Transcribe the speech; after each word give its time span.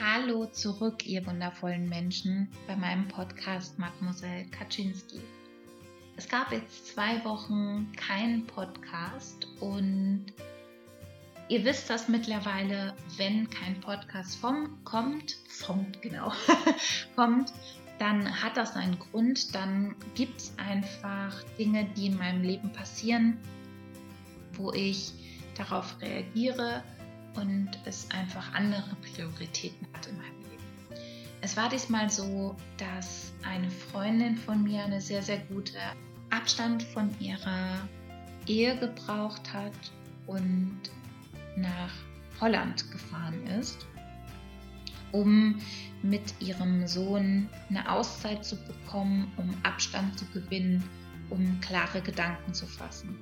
Hallo 0.00 0.46
zurück, 0.46 1.06
ihr 1.06 1.24
wundervollen 1.24 1.88
Menschen, 1.88 2.48
bei 2.66 2.74
meinem 2.74 3.06
Podcast 3.06 3.78
Mademoiselle 3.78 4.44
Kaczynski. 4.46 5.20
Es 6.16 6.28
gab 6.28 6.50
jetzt 6.50 6.88
zwei 6.88 7.24
Wochen 7.24 7.92
keinen 7.92 8.44
Podcast 8.44 9.46
und 9.60 10.26
ihr 11.48 11.64
wisst 11.64 11.90
das 11.90 12.08
mittlerweile, 12.08 12.96
wenn 13.18 13.48
kein 13.50 13.78
Podcast 13.80 14.36
vom 14.36 14.82
kommt, 14.82 15.36
vom 15.46 15.86
genau, 16.00 16.32
kommt, 17.14 17.52
dann 18.00 18.42
hat 18.42 18.56
das 18.56 18.74
einen 18.74 18.98
Grund, 18.98 19.54
dann 19.54 19.94
gibt 20.16 20.38
es 20.40 20.54
einfach 20.58 21.40
Dinge, 21.56 21.86
die 21.96 22.06
in 22.06 22.18
meinem 22.18 22.42
Leben 22.42 22.72
passieren, 22.72 23.38
wo 24.54 24.72
ich 24.72 25.12
darauf 25.56 26.00
reagiere 26.00 26.82
und 27.34 27.70
es 27.84 28.10
einfach 28.10 28.52
andere 28.54 28.96
Prioritäten 28.96 29.86
hat 29.92 30.06
in 30.06 30.16
meinem 30.18 30.38
Leben. 30.50 30.62
Es 31.40 31.56
war 31.56 31.68
diesmal 31.68 32.08
so, 32.10 32.56
dass 32.78 33.32
eine 33.42 33.70
Freundin 33.70 34.36
von 34.36 34.62
mir 34.62 34.84
eine 34.84 35.00
sehr, 35.00 35.22
sehr 35.22 35.38
gute 35.38 35.78
Abstand 36.30 36.82
von 36.82 37.14
ihrer 37.20 37.88
Ehe 38.46 38.76
gebraucht 38.78 39.52
hat 39.52 39.72
und 40.26 40.80
nach 41.56 41.92
Holland 42.40 42.90
gefahren 42.90 43.46
ist, 43.46 43.86
um 45.12 45.60
mit 46.02 46.34
ihrem 46.40 46.86
Sohn 46.86 47.48
eine 47.68 47.90
Auszeit 47.90 48.44
zu 48.44 48.56
bekommen, 48.56 49.32
um 49.36 49.54
Abstand 49.62 50.18
zu 50.18 50.26
gewinnen, 50.26 50.82
um 51.30 51.60
klare 51.60 52.00
Gedanken 52.00 52.52
zu 52.52 52.66
fassen. 52.66 53.16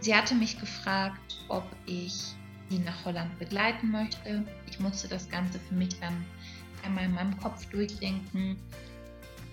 Sie 0.00 0.14
hatte 0.14 0.34
mich 0.34 0.58
gefragt, 0.58 1.44
ob 1.48 1.64
ich 1.86 2.34
sie 2.70 2.78
nach 2.78 3.04
Holland 3.04 3.38
begleiten 3.38 3.90
möchte. 3.90 4.44
Ich 4.68 4.80
musste 4.80 5.08
das 5.08 5.28
Ganze 5.28 5.58
für 5.58 5.74
mich 5.74 5.98
dann 6.00 6.24
einmal 6.84 7.04
in 7.04 7.14
meinem 7.14 7.38
Kopf 7.38 7.66
durchdenken. 7.66 8.56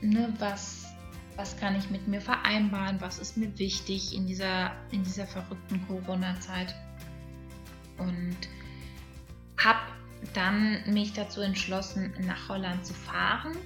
Ne, 0.02 0.32
was, 0.40 0.86
was 1.36 1.58
kann 1.58 1.76
ich 1.76 1.90
mit 1.90 2.08
mir 2.08 2.22
vereinbaren? 2.22 3.02
Was 3.02 3.18
ist 3.18 3.36
mir 3.36 3.58
wichtig 3.58 4.16
in 4.16 4.28
dieser, 4.28 4.72
in 4.92 5.04
dieser 5.04 5.26
verrückten 5.26 5.86
Corona-Zeit? 5.88 6.74
Und 7.98 8.38
habe 9.58 9.80
dann 10.34 10.84
mich 10.94 11.14
dazu 11.14 11.42
entschlossen, 11.42 12.14
nach 12.22 12.48
Holland 12.48 12.86
zu 12.86 12.94
fahren. 12.94 13.58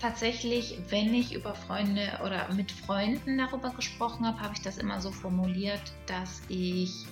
Tatsächlich, 0.00 0.78
wenn 0.88 1.12
ich 1.12 1.34
über 1.34 1.54
Freunde 1.54 2.20
oder 2.24 2.50
mit 2.54 2.72
Freunden 2.72 3.36
darüber 3.36 3.70
gesprochen 3.70 4.26
habe, 4.26 4.40
habe 4.40 4.54
ich 4.54 4.62
das 4.62 4.78
immer 4.78 5.00
so 5.00 5.10
formuliert, 5.10 5.92
dass 6.06 6.40
ich 6.48 7.04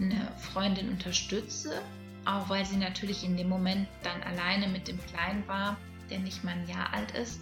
eine 0.00 0.32
Freundin 0.38 0.90
unterstütze, 0.90 1.82
auch 2.24 2.48
weil 2.48 2.64
sie 2.64 2.76
natürlich 2.76 3.24
in 3.24 3.36
dem 3.36 3.48
Moment 3.48 3.88
dann 4.02 4.22
alleine 4.22 4.68
mit 4.68 4.88
dem 4.88 4.98
Kleinen 5.06 5.46
war, 5.46 5.76
der 6.10 6.18
nicht 6.18 6.44
mal 6.44 6.54
ein 6.54 6.68
Jahr 6.68 6.92
alt 6.92 7.12
ist, 7.12 7.40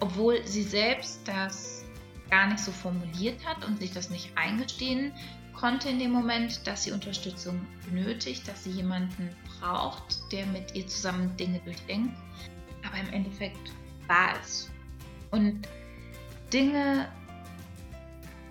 obwohl 0.00 0.46
sie 0.46 0.62
selbst 0.62 1.26
das 1.26 1.84
gar 2.30 2.46
nicht 2.48 2.60
so 2.60 2.72
formuliert 2.72 3.44
hat 3.46 3.64
und 3.64 3.78
sich 3.78 3.92
das 3.92 4.10
nicht 4.10 4.30
eingestehen 4.36 5.12
konnte 5.58 5.88
in 5.88 5.98
dem 5.98 6.12
Moment, 6.12 6.66
dass 6.66 6.84
sie 6.84 6.92
Unterstützung 6.92 7.66
benötigt, 7.88 8.46
dass 8.46 8.64
sie 8.64 8.70
jemanden 8.70 9.28
braucht, 9.60 10.20
der 10.30 10.46
mit 10.46 10.74
ihr 10.74 10.86
zusammen 10.86 11.36
Dinge 11.36 11.60
durchdenkt. 11.64 12.16
Aber 12.86 12.96
im 13.00 13.12
Endeffekt 13.12 13.72
war 14.06 14.34
es. 14.40 14.70
Und 15.30 15.66
Dinge, 16.52 17.08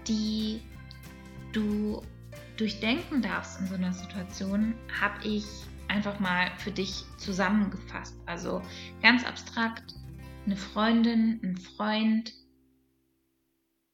die 0.08 0.62
du 1.54 2.02
durchdenken 2.58 3.22
darfst 3.22 3.60
in 3.60 3.68
so 3.68 3.76
einer 3.76 3.94
Situation, 3.94 4.76
habe 5.00 5.28
ich 5.28 5.46
einfach 5.88 6.20
mal 6.20 6.52
für 6.58 6.72
dich 6.72 7.04
zusammengefasst. 7.18 8.16
Also 8.26 8.62
ganz 9.02 9.24
abstrakt, 9.26 9.94
eine 10.46 10.58
Freundin, 10.58 11.40
ein 11.44 11.58
Freund, 11.58 12.34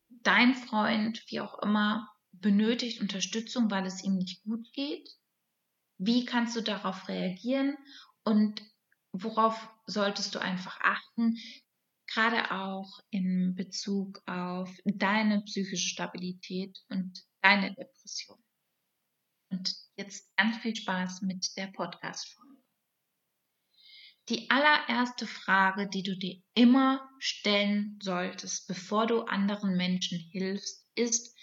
dein 0.09 0.55
Freund, 0.55 1.23
wie 1.27 1.41
auch 1.41 1.59
immer, 1.59 2.09
benötigt 2.31 3.01
Unterstützung, 3.01 3.69
weil 3.69 3.85
es 3.85 4.03
ihm 4.03 4.15
nicht 4.15 4.43
gut 4.43 4.71
geht. 4.73 5.09
Wie 5.97 6.25
kannst 6.25 6.55
du 6.55 6.61
darauf 6.61 7.07
reagieren 7.07 7.77
und 8.23 8.61
worauf 9.11 9.69
solltest 9.85 10.33
du 10.33 10.39
einfach 10.39 10.79
achten, 10.81 11.37
gerade 12.07 12.51
auch 12.51 12.99
in 13.09 13.55
Bezug 13.55 14.21
auf 14.25 14.75
deine 14.85 15.41
psychische 15.41 15.87
Stabilität 15.87 16.77
und 16.89 17.23
deine 17.41 17.73
Depression. 17.73 18.42
Und 19.53 19.75
jetzt 19.97 20.35
ganz 20.35 20.57
viel 20.57 20.75
Spaß 20.75 21.21
mit 21.21 21.55
der 21.57 21.67
Podcast-Folge. 21.67 22.57
Die 24.29 24.49
allererste 24.49 25.27
Frage, 25.27 25.87
die 25.87 26.01
du 26.01 26.17
dir 26.17 26.41
immer 26.55 27.07
stellen 27.19 27.99
solltest, 28.01 28.67
bevor 28.67 29.05
du 29.05 29.21
anderen 29.21 29.77
Menschen 29.77 30.17
hilfst, 30.17 30.89
ist, 30.95 31.37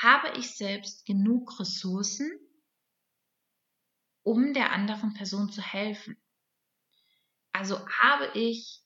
habe 0.00 0.38
ich 0.38 0.50
selbst 0.50 1.06
genug 1.06 1.58
Ressourcen, 1.58 2.30
um 4.22 4.54
der 4.54 4.70
anderen 4.70 5.12
Person 5.14 5.50
zu 5.50 5.60
helfen? 5.60 6.22
Also 7.50 7.84
habe 7.88 8.30
ich 8.38 8.84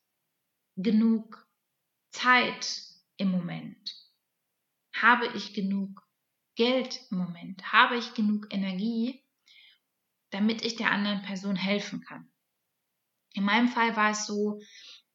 genug 0.76 1.47
Zeit 2.12 2.82
im 3.18 3.30
Moment? 3.30 3.94
Habe 4.94 5.26
ich 5.36 5.52
genug 5.52 6.02
Geld 6.60 7.00
im 7.10 7.16
Moment? 7.16 7.72
Habe 7.72 7.97
ich 7.97 8.12
genug 8.12 8.48
Energie, 8.50 9.25
damit 10.28 10.62
ich 10.62 10.76
der 10.76 10.91
anderen 10.91 11.22
Person 11.22 11.56
helfen 11.56 12.03
kann? 12.03 12.31
In 13.32 13.44
meinem 13.44 13.69
Fall 13.69 13.97
war 13.97 14.10
es 14.10 14.26
so, 14.26 14.60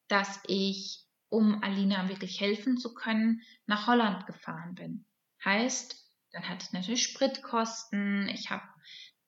dass 0.08 0.40
ich, 0.48 1.06
um 1.30 1.62
Alina 1.62 2.10
wirklich 2.10 2.42
helfen 2.42 2.80
zu 2.80 2.96
können, 2.96 3.44
nach 3.68 3.86
Holland 3.86 4.26
gefahren 4.26 4.74
bin. 4.74 5.06
Heißt, 5.44 6.10
dann 6.32 6.50
hatte 6.50 6.66
ich 6.66 6.74
natürlich 6.74 7.04
Spritkosten, 7.04 8.28
ich 8.30 8.50
habe 8.50 8.68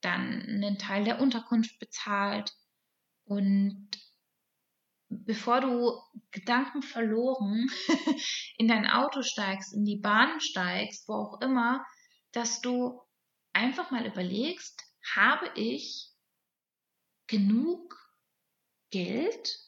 dann 0.01 0.41
einen 0.41 0.79
Teil 0.79 1.03
der 1.03 1.21
Unterkunft 1.21 1.77
bezahlt 1.77 2.51
und 3.25 3.91
bevor 5.09 5.61
du 5.61 6.01
Gedanken 6.31 6.81
verloren 6.81 7.69
in 8.57 8.67
dein 8.67 8.87
Auto 8.87 9.21
steigst, 9.21 9.71
in 9.71 9.85
die 9.85 9.97
Bahn 9.97 10.39
steigst, 10.39 11.07
wo 11.07 11.13
auch 11.13 11.41
immer, 11.41 11.85
dass 12.31 12.61
du 12.61 13.01
einfach 13.53 13.91
mal 13.91 14.05
überlegst, 14.05 14.83
habe 15.15 15.51
ich 15.55 16.09
genug 17.27 17.95
Geld, 18.89 19.59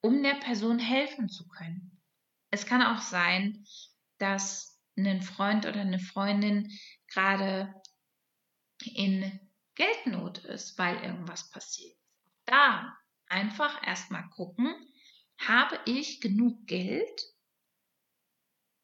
um 0.00 0.22
der 0.22 0.34
Person 0.34 0.78
helfen 0.78 1.28
zu 1.28 1.48
können. 1.48 2.02
Es 2.50 2.66
kann 2.66 2.82
auch 2.82 3.00
sein, 3.00 3.64
dass 4.18 4.80
ein 4.96 5.22
Freund 5.22 5.66
oder 5.66 5.80
eine 5.80 6.00
Freundin 6.00 6.76
gerade 7.06 7.74
in 8.84 9.40
Geldnot 9.74 10.38
ist, 10.38 10.76
weil 10.78 11.02
irgendwas 11.02 11.50
passiert. 11.50 11.96
Da 12.46 12.96
einfach 13.26 13.86
erstmal 13.86 14.28
gucken, 14.30 14.74
habe 15.38 15.78
ich 15.86 16.20
genug 16.20 16.66
Geld, 16.66 17.22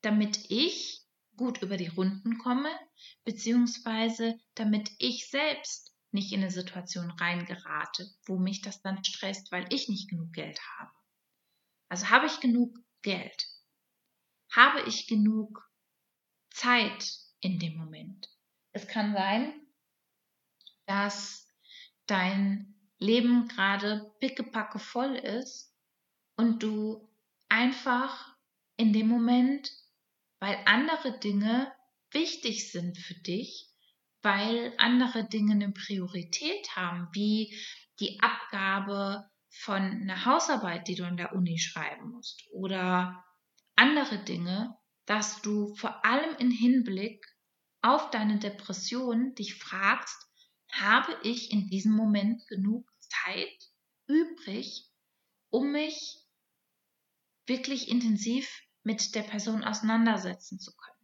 damit 0.03 0.51
ich 0.51 1.04
gut 1.37 1.63
über 1.63 1.77
die 1.77 1.89
Runden 1.89 2.39
komme, 2.39 2.71
beziehungsweise 3.25 4.39
damit 4.55 4.91
ich 4.99 5.29
selbst 5.29 5.95
nicht 6.11 6.33
in 6.33 6.41
eine 6.41 6.51
Situation 6.51 7.11
reingerate, 7.11 8.09
wo 8.27 8.39
mich 8.39 8.63
das 8.63 8.81
dann 8.83 9.05
stresst, 9.05 9.51
weil 9.51 9.67
ich 9.73 9.89
nicht 9.89 10.09
genug 10.09 10.33
Geld 10.33 10.61
habe. 10.79 10.93
Also 11.89 12.11
habe 12.11 12.27
ich 12.27 12.41
genug 12.41 12.79
Geld? 13.03 13.47
Habe 14.53 14.83
ich 14.83 15.09
genug 15.09 15.69
Zeit 16.51 17.19
in 17.41 17.59
dem 17.59 17.77
Moment? 17.77 18.29
Es 18.73 18.87
kann 18.87 19.13
sein, 19.13 19.53
dass 20.87 21.49
dein 22.07 22.75
Leben 22.99 23.49
gerade 23.49 24.13
pickepacke 24.21 24.79
voll 24.79 25.17
ist 25.17 25.75
und 26.37 26.63
du 26.63 27.09
einfach 27.49 28.37
in 28.77 28.93
dem 28.93 29.09
Moment 29.09 29.71
weil 30.45 30.61
andere 30.67 31.19
Dinge 31.21 31.73
wichtig 32.11 32.71
sind 32.71 32.99
für 32.99 33.15
dich, 33.15 33.71
weil 34.21 34.75
andere 34.77 35.27
Dinge 35.27 35.53
eine 35.53 35.73
Priorität 35.73 36.77
haben, 36.77 37.09
wie 37.13 37.59
die 37.99 38.21
Abgabe 38.21 39.25
von 39.49 39.81
einer 39.81 40.27
Hausarbeit, 40.27 40.87
die 40.87 40.97
du 40.97 41.05
in 41.05 41.17
der 41.17 41.35
Uni 41.35 41.59
schreiben 41.59 42.11
musst 42.11 42.43
oder 42.53 43.25
andere 43.75 44.23
Dinge, 44.23 44.77
dass 45.07 45.41
du 45.41 45.75
vor 45.77 46.05
allem 46.05 46.37
im 46.37 46.51
Hinblick 46.51 47.25
auf 47.81 48.11
deine 48.11 48.39
Depression 48.39 49.35
dich 49.37 49.55
fragst, 49.55 50.29
habe 50.73 51.17
ich 51.23 51.53
in 51.53 51.71
diesem 51.71 51.93
Moment 51.93 52.47
genug 52.49 52.87
Zeit 52.99 53.73
übrig, 54.09 54.91
um 55.49 55.73
mich 55.73 56.19
wirklich 57.47 57.89
intensiv 57.89 58.64
mit 58.85 59.15
der 59.15 59.23
Person 59.23 59.65
auseinandersetzen 59.65 60.61
zu 60.61 60.73
können. 60.77 60.95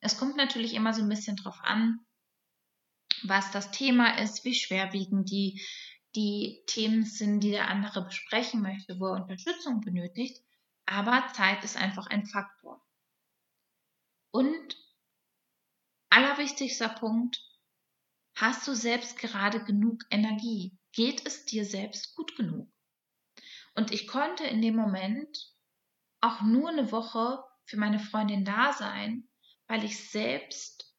Es 0.00 0.18
kommt 0.18 0.36
natürlich 0.36 0.74
immer 0.74 0.92
so 0.92 1.02
ein 1.02 1.08
bisschen 1.08 1.36
drauf 1.36 1.58
an, 1.62 2.00
was 3.22 3.50
das 3.50 3.70
Thema 3.70 4.18
ist, 4.18 4.44
wie 4.44 4.54
schwerwiegend 4.54 5.30
die, 5.30 5.62
die 6.14 6.62
Themen 6.66 7.04
sind, 7.04 7.40
die 7.40 7.50
der 7.50 7.68
andere 7.68 8.04
besprechen 8.04 8.62
möchte, 8.62 8.98
wo 8.98 9.06
er 9.06 9.22
Unterstützung 9.22 9.80
benötigt. 9.80 10.42
Aber 10.86 11.26
Zeit 11.32 11.64
ist 11.64 11.76
einfach 11.76 12.06
ein 12.06 12.26
Faktor. 12.26 12.84
Und 14.30 14.76
allerwichtigster 16.10 16.88
Punkt, 16.88 17.42
hast 18.34 18.66
du 18.68 18.74
selbst 18.74 19.18
gerade 19.18 19.64
genug 19.64 20.02
Energie? 20.10 20.78
Geht 20.92 21.26
es 21.26 21.44
dir 21.46 21.64
selbst 21.64 22.14
gut 22.14 22.36
genug? 22.36 22.70
Und 23.74 23.92
ich 23.92 24.06
konnte 24.06 24.44
in 24.44 24.62
dem 24.62 24.76
Moment 24.76 25.55
auch 26.26 26.42
nur 26.42 26.70
eine 26.70 26.90
Woche 26.92 27.42
für 27.64 27.76
meine 27.76 27.98
Freundin 27.98 28.44
da 28.44 28.72
sein, 28.72 29.28
weil 29.66 29.84
ich 29.84 30.10
selbst 30.10 30.94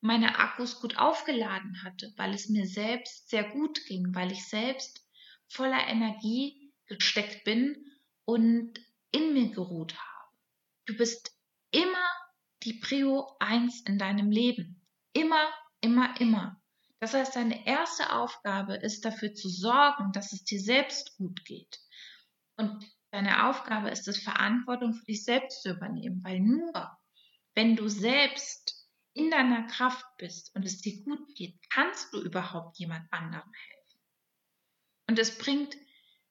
meine 0.00 0.38
Akkus 0.38 0.80
gut 0.80 0.98
aufgeladen 0.98 1.82
hatte, 1.84 2.12
weil 2.16 2.34
es 2.34 2.48
mir 2.48 2.66
selbst 2.66 3.30
sehr 3.30 3.44
gut 3.44 3.84
ging, 3.86 4.14
weil 4.14 4.32
ich 4.32 4.48
selbst 4.48 5.06
voller 5.48 5.86
Energie 5.86 6.72
gesteckt 6.86 7.44
bin 7.44 7.76
und 8.24 8.80
in 9.12 9.32
mir 9.32 9.50
geruht 9.50 9.94
habe. 9.94 10.36
Du 10.86 10.96
bist 10.96 11.30
immer 11.70 12.08
die 12.64 12.74
Prio 12.74 13.36
1 13.38 13.82
in 13.82 13.98
deinem 13.98 14.30
Leben. 14.30 14.80
Immer, 15.12 15.48
immer, 15.80 16.18
immer. 16.20 16.60
Das 17.00 17.14
heißt, 17.14 17.36
deine 17.36 17.66
erste 17.66 18.12
Aufgabe 18.12 18.74
ist 18.74 19.04
dafür 19.04 19.34
zu 19.34 19.48
sorgen, 19.48 20.12
dass 20.12 20.32
es 20.32 20.44
dir 20.44 20.60
selbst 20.60 21.16
gut 21.16 21.44
geht. 21.44 21.80
Und 22.56 22.84
deine 23.12 23.48
Aufgabe 23.48 23.90
ist 23.90 24.08
es, 24.08 24.22
Verantwortung 24.22 24.94
für 24.94 25.04
dich 25.04 25.24
selbst 25.24 25.62
zu 25.62 25.70
übernehmen, 25.70 26.24
weil 26.24 26.40
nur 26.40 26.98
wenn 27.54 27.76
du 27.76 27.88
selbst 27.88 28.88
in 29.14 29.30
deiner 29.30 29.66
Kraft 29.66 30.04
bist 30.16 30.54
und 30.56 30.64
es 30.64 30.80
dir 30.80 31.04
gut 31.04 31.34
geht, 31.36 31.58
kannst 31.70 32.12
du 32.12 32.22
überhaupt 32.22 32.78
jemand 32.78 33.06
anderem 33.12 33.52
helfen. 33.52 34.00
Und 35.08 35.18
es 35.18 35.36
bringt 35.36 35.76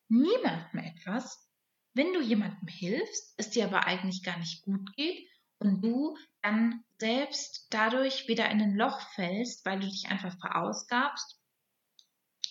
niemandem 0.10 0.80
etwas, 0.80 1.48
wenn 1.94 2.14
du 2.14 2.22
jemandem 2.22 2.68
hilfst, 2.68 3.36
es 3.38 3.52
dir 3.52 3.66
aber 3.66 3.86
eigentlich 3.86 4.24
gar 4.24 4.40
nicht 4.40 4.64
gut 4.64 4.92
geht 4.96 5.30
und 5.60 5.82
du 5.84 6.18
dann 6.42 6.84
selbst 6.98 7.68
dadurch 7.70 8.28
wieder 8.28 8.50
in 8.50 8.62
ein 8.62 8.76
Loch 8.76 9.02
fällst, 9.14 9.64
weil 9.66 9.80
du 9.80 9.88
dich 9.88 10.08
einfach 10.10 10.36
verausgabst, 10.40 11.40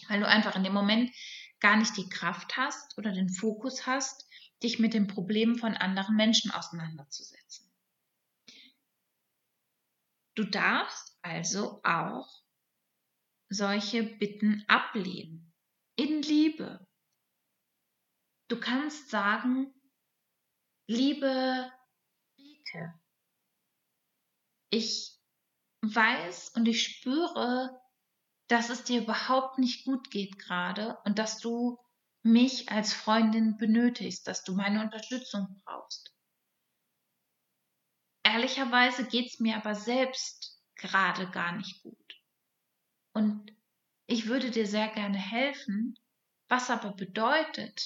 weil 0.08 0.20
du 0.20 0.28
einfach 0.28 0.54
in 0.54 0.62
dem 0.62 0.74
Moment 0.74 1.10
gar 1.60 1.76
nicht 1.76 1.96
die 1.96 2.08
Kraft 2.08 2.56
hast 2.56 2.96
oder 2.98 3.12
den 3.12 3.28
Fokus 3.28 3.86
hast, 3.86 4.28
dich 4.62 4.78
mit 4.78 4.94
den 4.94 5.06
Problemen 5.06 5.56
von 5.56 5.74
anderen 5.74 6.16
Menschen 6.16 6.50
auseinanderzusetzen. 6.50 7.70
Du 10.34 10.44
darfst 10.44 11.18
also 11.22 11.80
auch 11.82 12.28
solche 13.50 14.02
Bitten 14.02 14.64
ablehnen. 14.68 15.52
In 15.96 16.22
Liebe. 16.22 16.86
Du 18.48 18.58
kannst 18.58 19.10
sagen, 19.10 19.74
liebe 20.86 21.70
Rike, 22.38 23.00
ich 24.70 25.20
weiß 25.82 26.50
und 26.50 26.66
ich 26.66 26.82
spüre, 26.84 27.79
dass 28.50 28.68
es 28.68 28.82
dir 28.82 29.02
überhaupt 29.02 29.58
nicht 29.58 29.84
gut 29.84 30.10
geht 30.10 30.38
gerade 30.38 30.98
und 31.04 31.18
dass 31.18 31.38
du 31.38 31.78
mich 32.22 32.70
als 32.70 32.92
Freundin 32.92 33.56
benötigst, 33.56 34.26
dass 34.26 34.42
du 34.42 34.54
meine 34.54 34.82
Unterstützung 34.82 35.62
brauchst. 35.64 36.12
Ehrlicherweise 38.24 39.06
geht 39.06 39.28
es 39.32 39.40
mir 39.40 39.56
aber 39.56 39.74
selbst 39.74 40.60
gerade 40.74 41.30
gar 41.30 41.56
nicht 41.56 41.82
gut. 41.82 42.22
Und 43.12 43.52
ich 44.06 44.26
würde 44.26 44.50
dir 44.50 44.66
sehr 44.66 44.88
gerne 44.88 45.18
helfen, 45.18 45.94
was 46.48 46.70
aber 46.70 46.92
bedeutet, 46.92 47.80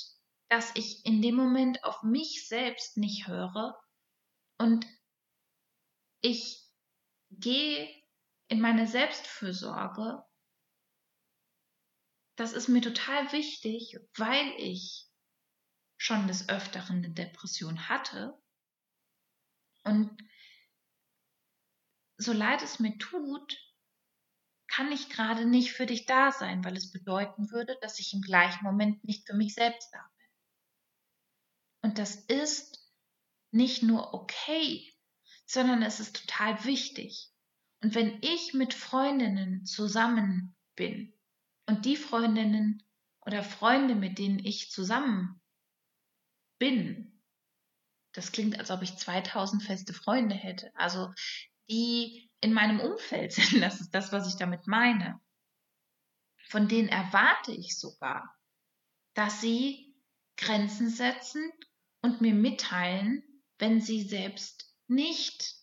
dass 0.49 0.75
ich 0.75 1.05
in 1.05 1.21
dem 1.21 1.35
Moment 1.35 1.85
auf 1.85 2.03
mich 2.03 2.49
selbst 2.49 2.97
nicht 2.97 3.27
höre 3.27 3.79
und 4.59 4.87
ich 6.23 6.65
gehe 7.31 7.89
in 8.49 8.61
meine 8.61 8.87
Selbstfürsorge. 8.87 10.25
Das 12.37 12.53
ist 12.53 12.69
mir 12.69 12.81
total 12.81 13.33
wichtig, 13.33 13.99
weil 14.17 14.53
ich 14.59 15.09
schon 15.97 16.27
des 16.27 16.49
Öfteren 16.49 16.99
eine 16.99 17.11
Depression 17.11 17.89
hatte. 17.89 18.37
Und 19.85 20.11
so 22.17 22.33
leid 22.33 22.63
es 22.63 22.81
mir 22.81 22.97
tut, 22.99 23.57
kann 24.67 24.91
ich 24.91 25.09
gerade 25.09 25.47
nicht 25.47 25.73
für 25.73 25.87
dich 25.87 26.07
da 26.07 26.33
sein, 26.33 26.65
weil 26.65 26.77
es 26.77 26.91
bedeuten 26.91 27.51
würde, 27.51 27.79
dass 27.81 28.01
ich 28.01 28.13
im 28.13 28.23
gleichen 28.23 28.65
Moment 28.65 29.05
nicht 29.05 29.27
für 29.27 29.35
mich 29.35 29.55
selbst 29.55 29.93
da 29.93 30.11
bin. 30.19 31.91
Und 31.91 31.99
das 31.99 32.17
ist 32.17 32.93
nicht 33.53 33.83
nur 33.83 34.15
okay, 34.15 34.93
sondern 35.47 35.83
es 35.83 36.01
ist 36.01 36.17
total 36.17 36.65
wichtig. 36.65 37.31
Und 37.83 37.95
wenn 37.95 38.21
ich 38.23 38.55
mit 38.55 38.75
Freundinnen 38.75 39.65
zusammen 39.65 40.57
bin 40.75 41.14
und 41.67 41.85
die 41.85 41.97
Freundinnen 41.97 42.83
oder 43.27 43.43
Freunde, 43.43 43.95
mit 43.95 44.19
denen 44.19 44.39
ich 44.39 44.71
zusammen 44.71 45.41
bin, 46.59 47.23
das 48.13 48.33
klingt, 48.33 48.59
als 48.59 48.71
ob 48.71 48.83
ich 48.83 48.97
2000 48.97 49.63
feste 49.63 49.93
Freunde 49.93 50.35
hätte, 50.35 50.71
also 50.75 51.13
die 51.69 52.31
in 52.41 52.53
meinem 52.53 52.81
Umfeld 52.81 53.33
sind, 53.33 53.63
das 53.63 53.81
ist 53.81 53.91
das, 53.91 54.13
was 54.13 54.29
ich 54.29 54.37
damit 54.37 54.67
meine. 54.67 55.21
Von 56.49 56.69
denen 56.69 56.89
erwarte 56.89 57.53
ich 57.53 57.79
sogar, 57.79 58.37
dass 59.15 59.41
sie 59.41 59.95
Grenzen 60.37 60.91
setzen 60.91 61.51
und 62.03 62.21
mir 62.21 62.35
mitteilen, 62.35 63.23
wenn 63.59 63.81
sie 63.81 64.03
selbst 64.03 64.75
nicht 64.89 65.57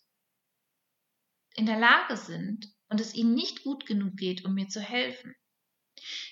in 1.55 1.65
der 1.65 1.79
Lage 1.79 2.17
sind 2.17 2.73
und 2.89 2.99
es 2.99 3.13
ihnen 3.13 3.33
nicht 3.33 3.63
gut 3.63 3.85
genug 3.85 4.15
geht, 4.15 4.43
um 4.45 4.53
mir 4.53 4.67
zu 4.67 4.81
helfen. 4.81 5.35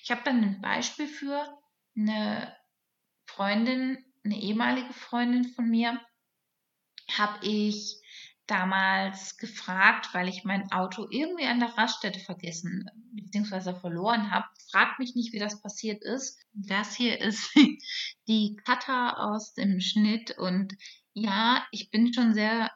Ich 0.04 0.12
habe 0.12 0.22
dann 0.24 0.44
ein 0.44 0.62
Beispiel 0.62 1.08
für 1.08 1.58
eine 1.96 2.56
Freundin, 3.26 3.98
eine 4.24 4.42
ehemalige 4.42 4.94
Freundin 4.94 5.46
von 5.46 5.70
mir, 5.70 6.00
habe 7.18 7.46
ich 7.46 8.02
damals 8.48 9.38
gefragt, 9.38 10.10
weil 10.14 10.28
ich 10.28 10.44
mein 10.44 10.72
Auto 10.72 11.08
irgendwie 11.10 11.46
an 11.46 11.60
der 11.60 11.78
Raststätte 11.78 12.20
vergessen 12.20 12.90
bzw. 13.14 13.80
verloren 13.80 14.32
habe. 14.32 14.48
Fragt 14.72 15.00
mich 15.00 15.16
nicht, 15.16 15.34
wie 15.34 15.40
das 15.40 15.62
passiert 15.62 16.04
ist. 16.04 16.40
Das 16.54 16.96
hier 16.96 17.22
ist 17.22 17.56
die 18.28 18.56
Cutter 18.66 19.20
aus 19.20 19.54
dem 19.54 19.80
Schnitt 19.80 20.38
und 20.38 20.76
ja, 21.14 21.66
ich 21.72 21.92
bin 21.92 22.14
schon 22.14 22.34
sehr 22.34 22.72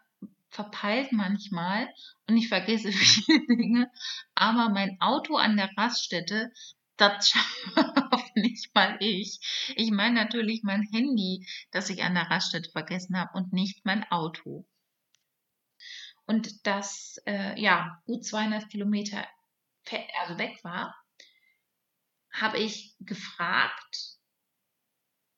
verpeilt 0.54 1.12
manchmal 1.12 1.90
und 2.28 2.38
ich 2.38 2.48
vergesse 2.48 2.92
viele 2.92 3.46
Dinge, 3.48 3.92
aber 4.36 4.70
mein 4.70 4.98
Auto 5.02 5.36
an 5.36 5.58
der 5.58 5.70
Raststätte, 5.76 6.52
das 6.98 7.30
schaffe 7.30 8.32
nicht 8.36 8.74
mal 8.76 8.98
ich. 9.00 9.74
Ich 9.76 9.92
meine 9.92 10.16
natürlich 10.16 10.62
mein 10.64 10.88
Handy, 10.92 11.48
das 11.72 11.90
ich 11.90 12.04
an 12.04 12.14
der 12.14 12.30
Raststätte 12.30 12.70
vergessen 12.72 13.18
habe 13.18 13.38
und 13.38 13.52
nicht 13.52 13.84
mein 13.86 14.10
Auto. 14.12 14.66
Und 16.26 16.66
das, 16.66 17.22
äh, 17.26 17.60
ja, 17.60 18.02
gut 18.06 18.26
200 18.26 18.70
Kilometer 18.70 19.28
also 20.22 20.38
weg 20.38 20.64
war, 20.64 20.96
habe 22.32 22.58
ich 22.58 22.96
gefragt, 23.00 24.18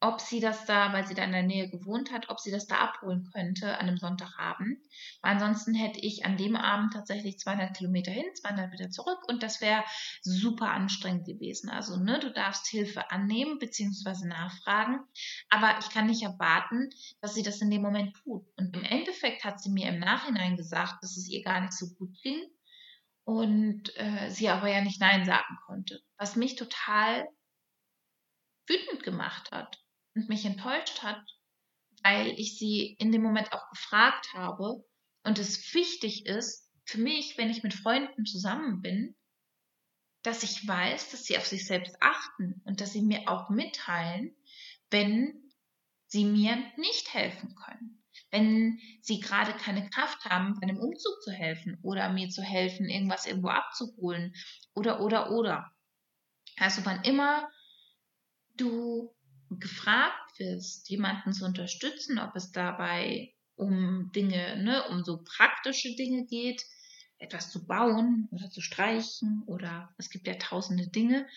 ob 0.02 0.20
sie 0.20 0.40
das 0.40 0.66
da, 0.66 0.94
weil 0.94 1.08
sie 1.08 1.16
da 1.16 1.24
in 1.24 1.32
der 1.32 1.44
Nähe 1.44 1.70
gewohnt 1.70 2.12
hat, 2.12 2.30
ob 2.30 2.40
sie 2.40 2.52
das 2.52 2.68
da 2.68 2.78
abholen 2.78 3.30
könnte 3.34 3.78
an 3.80 3.88
einem 3.88 3.98
Sonntagabend. 3.98 4.78
Weil 5.22 5.34
ansonsten 5.34 5.74
hätte 5.74 6.00
ich 6.00 6.25
an 6.25 6.38
dem 6.38 6.56
Abend 6.56 6.94
tatsächlich 6.94 7.40
200 7.40 7.75
Kilometer 7.75 8.12
hin, 8.12 8.25
200 8.36 8.72
wieder 8.72 8.90
zurück 8.90 9.20
und 9.28 9.42
das 9.42 9.62
wäre 9.62 9.84
super 10.22 10.70
anstrengend 10.70 11.25
gewesen. 11.25 11.70
Also, 11.70 11.98
ne, 11.98 12.20
du 12.20 12.32
darfst 12.32 12.68
Hilfe 12.68 13.10
annehmen 13.10 13.58
bzw. 13.58 14.28
nachfragen, 14.28 15.00
aber 15.50 15.80
ich 15.80 15.90
kann 15.90 16.08
nicht 16.08 16.24
erwarten, 16.24 16.90
dass 17.22 17.34
sie 17.34 17.44
das 17.44 17.62
in 17.62 17.72
dem 17.72 17.82
Moment 17.82 18.16
tut. 18.18 18.46
Und 18.58 18.75
im 18.75 18.84
Endeffekt 18.84 19.44
hat 19.44 19.62
sie 19.62 19.72
mir 19.72 19.90
im 19.90 20.00
Nachhinein 20.00 20.58
gesagt, 20.58 21.02
dass 21.02 21.16
es 21.18 21.28
ihr 21.30 21.42
gar 21.44 21.62
nicht 21.62 21.74
so 21.74 21.88
gut 21.96 22.16
ging 22.22 22.42
und 23.24 23.92
äh, 23.96 24.30
sie 24.30 24.50
aber 24.50 24.68
ja 24.70 24.82
nicht 24.82 25.00
Nein 25.00 25.25
sagen 25.25 25.58
konnte, 25.66 26.02
was 26.18 26.36
mich 26.36 26.56
total 26.56 27.28
wütend 28.68 29.04
gemacht 29.04 29.52
hat 29.52 29.85
und 30.15 30.29
mich 30.29 30.45
enttäuscht 30.45 31.03
hat, 31.03 31.22
weil 32.03 32.39
ich 32.39 32.57
sie 32.57 32.95
in 33.00 33.12
dem 33.12 33.22
Moment 33.22 33.51
auch 33.53 33.69
gefragt 33.69 34.27
habe 34.34 34.84
und 35.24 35.39
es 35.39 35.74
wichtig 35.74 36.25
ist 36.25 36.72
für 36.86 37.00
mich, 37.00 37.38
wenn 37.38 37.50
ich 37.50 37.63
mit 37.63 37.74
Freunden 37.74 38.25
zusammen 38.25 38.81
bin, 38.81 39.15
dass 40.24 40.43
ich 40.43 40.67
weiß, 40.67 41.12
dass 41.12 41.25
sie 41.25 41.38
auf 41.38 41.45
sich 41.45 41.67
selbst 41.67 41.95
achten 42.00 42.62
und 42.65 42.81
dass 42.81 42.93
sie 42.93 43.01
mir 43.01 43.27
auch 43.27 43.50
mitteilen, 43.50 44.36
wenn 44.89 45.51
sie 46.07 46.25
mir 46.25 46.57
nicht 46.77 47.13
helfen 47.13 47.55
können. 47.55 48.03
Wenn 48.31 48.79
sie 49.01 49.19
gerade 49.19 49.53
keine 49.53 49.89
Kraft 49.89 50.25
haben, 50.25 50.55
bei 50.60 50.67
einem 50.67 50.79
Umzug 50.79 51.22
zu 51.22 51.31
helfen 51.31 51.77
oder 51.81 52.12
mir 52.12 52.29
zu 52.29 52.41
helfen, 52.41 52.89
irgendwas 52.89 53.25
irgendwo 53.25 53.50
abzuholen 53.50 54.34
oder, 54.74 55.01
oder, 55.01 55.31
oder. 55.31 55.72
Also 56.57 56.86
wann 56.86 57.03
immer 57.03 57.50
du 58.55 59.14
gefragt 59.50 60.40
wirst, 60.40 60.90
jemanden 60.90 61.34
zu 61.34 61.46
unterstützen, 61.46 62.20
ob 62.20 62.36
es 62.36 62.52
dabei 62.52 63.34
um 63.56 64.12
Dinge, 64.12 64.62
ne, 64.64 64.88
um 64.90 65.04
so 65.04 65.24
praktische 65.24 65.96
Dinge 65.96 66.25
geht, 66.25 66.64
etwas 67.18 67.52
zu 67.52 67.66
bauen 67.66 68.28
oder 68.32 68.50
zu 68.50 68.62
streichen 68.62 69.44
oder 69.48 69.94
es 69.98 70.10
gibt 70.10 70.28
ja 70.28 70.36
tausende 70.36 70.88
Dinge, 70.90 71.28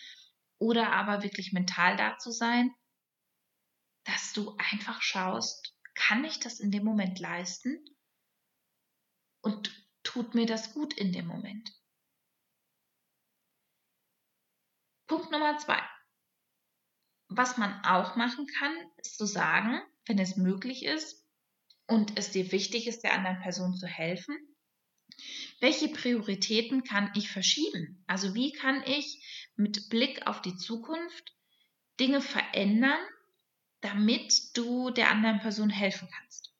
oder 0.59 0.91
aber 0.91 1.23
wirklich 1.23 1.53
mental 1.53 1.95
da 1.95 2.17
zu 2.17 2.31
sein, 2.31 2.71
dass 4.03 4.33
du 4.33 4.55
einfach 4.57 5.01
schaust, 5.01 5.73
kann 5.95 6.23
ich 6.25 6.39
das 6.39 6.59
in 6.59 6.71
dem 6.71 6.83
Moment 6.83 7.19
leisten 7.19 7.83
und 9.41 9.71
tut 10.03 10.35
mir 10.35 10.45
das 10.45 10.73
gut 10.73 10.93
in 10.93 11.13
dem 11.13 11.27
Moment. 11.27 11.71
Punkt 15.07 15.31
Nummer 15.31 15.57
zwei. 15.57 15.88
Was 17.39 17.55
man 17.55 17.73
auch 17.85 18.17
machen 18.17 18.47
kann, 18.47 18.73
ist 18.97 19.17
zu 19.17 19.25
sagen, 19.25 19.81
wenn 20.05 20.19
es 20.19 20.35
möglich 20.35 20.83
ist 20.83 21.25
und 21.87 22.19
es 22.19 22.31
dir 22.31 22.51
wichtig 22.51 22.85
ist, 22.85 23.01
der 23.05 23.13
anderen 23.13 23.39
Person 23.39 23.75
zu 23.75 23.87
helfen, 23.87 24.37
welche 25.61 25.87
Prioritäten 25.87 26.83
kann 26.83 27.09
ich 27.15 27.31
verschieben? 27.31 28.03
Also 28.07 28.35
wie 28.35 28.51
kann 28.51 28.83
ich 28.83 29.49
mit 29.55 29.87
Blick 29.89 30.27
auf 30.27 30.41
die 30.41 30.57
Zukunft 30.57 31.33
Dinge 31.97 32.19
verändern, 32.19 32.99
damit 33.79 34.57
du 34.57 34.89
der 34.89 35.09
anderen 35.09 35.39
Person 35.39 35.69
helfen 35.69 36.09
kannst? 36.11 36.53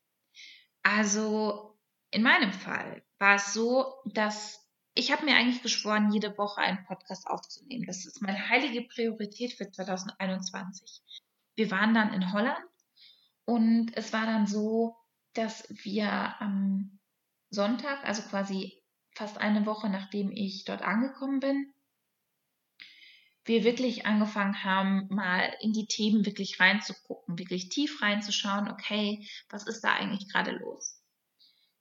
Also 0.82 1.78
in 2.10 2.24
meinem 2.24 2.54
Fall 2.54 3.04
war 3.18 3.36
es 3.36 3.52
so, 3.54 3.96
dass 4.06 4.69
ich 4.94 5.12
habe 5.12 5.26
mir 5.26 5.36
eigentlich 5.36 5.62
geschworen, 5.62 6.12
jede 6.12 6.38
Woche 6.38 6.62
einen 6.62 6.84
Podcast 6.86 7.28
aufzunehmen. 7.28 7.86
Das 7.86 8.06
ist 8.06 8.22
meine 8.22 8.50
heilige 8.50 8.82
Priorität 8.82 9.54
für 9.54 9.70
2021. 9.70 11.02
Wir 11.56 11.72
waren 11.72 11.94
dann 11.94 12.14
in 12.14 12.34
Holland 12.34 12.60
und 13.46 13.92
es 13.96 14.14
war 14.14 14.26
dann 14.26 14.48
so, 14.48 14.98
dass 15.34 15.66
wir 15.84 16.42
am 16.42 17.00
Sonntag, 17.50 18.04
also 18.04 18.22
quasi 18.24 18.84
fast 19.16 19.38
eine 19.38 19.66
Woche 19.66 19.90
nachdem 19.90 20.32
ich 20.32 20.66
dort 20.66 20.82
angekommen 20.82 21.40
bin, 21.40 21.74
wir 23.46 23.64
wirklich 23.64 24.06
angefangen 24.06 24.64
haben, 24.64 25.08
mal 25.10 25.56
in 25.62 25.74
die 25.74 25.88
Themen 25.88 26.26
wirklich 26.26 26.60
reinzugucken, 26.60 27.40
wirklich 27.40 27.70
tief 27.70 28.02
reinzuschauen, 28.02 28.70
okay, 28.70 29.28
was 29.50 29.66
ist 29.66 29.82
da 29.82 29.94
eigentlich 29.94 30.30
gerade 30.32 30.52
los? 30.52 31.02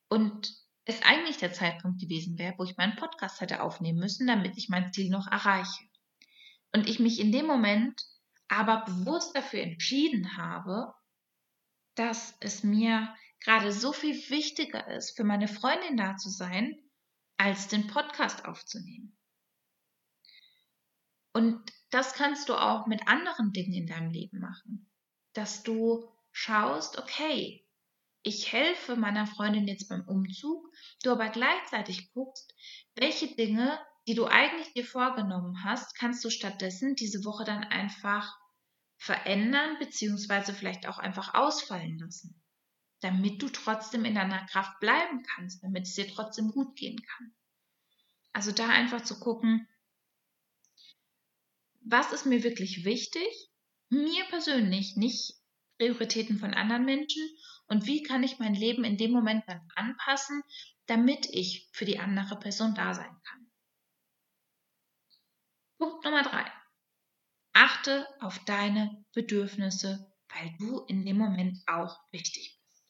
Und 0.08 0.50
es 0.88 1.02
eigentlich 1.02 1.36
der 1.36 1.52
Zeitpunkt 1.52 2.00
gewesen 2.00 2.38
wäre, 2.38 2.54
wo 2.56 2.64
ich 2.64 2.78
meinen 2.78 2.96
Podcast 2.96 3.42
hätte 3.42 3.62
aufnehmen 3.62 3.98
müssen, 3.98 4.26
damit 4.26 4.56
ich 4.56 4.70
mein 4.70 4.90
Ziel 4.90 5.10
noch 5.10 5.26
erreiche. 5.26 5.84
Und 6.72 6.88
ich 6.88 6.98
mich 6.98 7.20
in 7.20 7.30
dem 7.30 7.46
Moment 7.46 8.02
aber 8.48 8.84
bewusst 8.86 9.36
dafür 9.36 9.60
entschieden 9.60 10.38
habe, 10.38 10.94
dass 11.94 12.34
es 12.40 12.64
mir 12.64 13.14
gerade 13.40 13.70
so 13.70 13.92
viel 13.92 14.14
wichtiger 14.30 14.88
ist, 14.88 15.14
für 15.14 15.24
meine 15.24 15.46
Freundin 15.46 15.98
da 15.98 16.16
zu 16.16 16.30
sein, 16.30 16.74
als 17.36 17.68
den 17.68 17.86
Podcast 17.86 18.46
aufzunehmen. 18.46 19.14
Und 21.34 21.70
das 21.90 22.14
kannst 22.14 22.48
du 22.48 22.54
auch 22.54 22.86
mit 22.86 23.06
anderen 23.06 23.52
Dingen 23.52 23.74
in 23.74 23.86
deinem 23.86 24.10
Leben 24.10 24.40
machen. 24.40 24.90
Dass 25.34 25.62
du 25.62 26.08
schaust, 26.32 26.98
okay, 26.98 27.67
ich 28.22 28.52
helfe 28.52 28.96
meiner 28.96 29.26
Freundin 29.26 29.66
jetzt 29.66 29.88
beim 29.88 30.06
Umzug, 30.06 30.70
du 31.02 31.10
aber 31.10 31.28
gleichzeitig 31.28 32.12
guckst, 32.12 32.54
welche 32.94 33.34
Dinge, 33.34 33.78
die 34.06 34.14
du 34.14 34.26
eigentlich 34.26 34.72
dir 34.72 34.84
vorgenommen 34.84 35.64
hast, 35.64 35.94
kannst 35.96 36.24
du 36.24 36.30
stattdessen 36.30 36.94
diese 36.94 37.24
Woche 37.24 37.44
dann 37.44 37.64
einfach 37.64 38.36
verändern, 38.96 39.76
beziehungsweise 39.78 40.52
vielleicht 40.52 40.86
auch 40.86 40.98
einfach 40.98 41.34
ausfallen 41.34 41.98
lassen, 41.98 42.42
damit 43.00 43.40
du 43.40 43.48
trotzdem 43.48 44.04
in 44.04 44.14
deiner 44.14 44.44
Kraft 44.46 44.80
bleiben 44.80 45.22
kannst, 45.34 45.62
damit 45.62 45.84
es 45.84 45.94
dir 45.94 46.08
trotzdem 46.08 46.50
gut 46.50 46.76
gehen 46.76 47.00
kann. 47.00 47.34
Also 48.32 48.52
da 48.52 48.68
einfach 48.68 49.02
zu 49.02 49.18
gucken, 49.20 49.68
was 51.80 52.12
ist 52.12 52.26
mir 52.26 52.42
wirklich 52.42 52.84
wichtig? 52.84 53.50
Mir 53.88 54.24
persönlich, 54.26 54.96
nicht 54.96 55.34
Prioritäten 55.78 56.38
von 56.38 56.52
anderen 56.54 56.84
Menschen 56.84 57.22
und 57.68 57.86
wie 57.86 58.02
kann 58.02 58.22
ich 58.22 58.38
mein 58.38 58.54
Leben 58.54 58.84
in 58.84 58.96
dem 58.96 59.12
Moment 59.12 59.44
dann 59.46 59.60
anpassen, 59.74 60.42
damit 60.86 61.26
ich 61.26 61.68
für 61.72 61.84
die 61.84 61.98
andere 61.98 62.38
Person 62.38 62.74
da 62.74 62.94
sein 62.94 63.14
kann. 63.24 63.50
Punkt 65.78 66.04
Nummer 66.04 66.22
drei. 66.22 66.50
Achte 67.52 68.06
auf 68.20 68.38
deine 68.44 69.04
Bedürfnisse, 69.12 70.12
weil 70.28 70.54
du 70.58 70.80
in 70.86 71.04
dem 71.04 71.18
Moment 71.18 71.58
auch 71.66 71.98
wichtig 72.10 72.58
bist. 72.58 72.84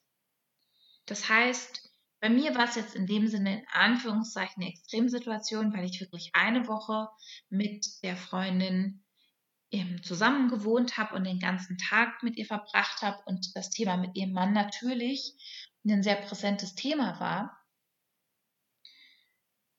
Das 1.07 1.29
heißt, 1.29 1.91
bei 2.21 2.29
mir 2.29 2.55
war 2.55 2.65
es 2.65 2.75
jetzt 2.75 2.95
in 2.95 3.07
dem 3.07 3.29
Sinne 3.29 3.61
in 3.61 3.67
Anführungszeichen 3.73 4.63
eine 4.63 4.73
Extremsituation, 4.73 5.73
weil 5.73 5.85
ich 5.85 6.01
wirklich 6.01 6.31
eine 6.35 6.67
Woche 6.67 7.09
mit 7.49 7.87
der 8.03 8.17
Freundin 8.17 9.05
zusammen 10.03 10.49
gewohnt 10.49 10.97
habe 10.97 11.15
und 11.15 11.25
den 11.25 11.39
ganzen 11.39 11.77
Tag 11.79 12.23
mit 12.23 12.37
ihr 12.37 12.47
verbracht 12.47 13.03
habe 13.03 13.23
und 13.27 13.55
das 13.55 13.71
Thema 13.71 13.97
mit 13.97 14.17
ihrem 14.17 14.33
Mann 14.33 14.53
natürlich 14.53 15.35
ein 15.87 16.03
sehr 16.03 16.17
präsentes 16.17 16.75
Thema 16.75 17.19
war. 17.21 17.59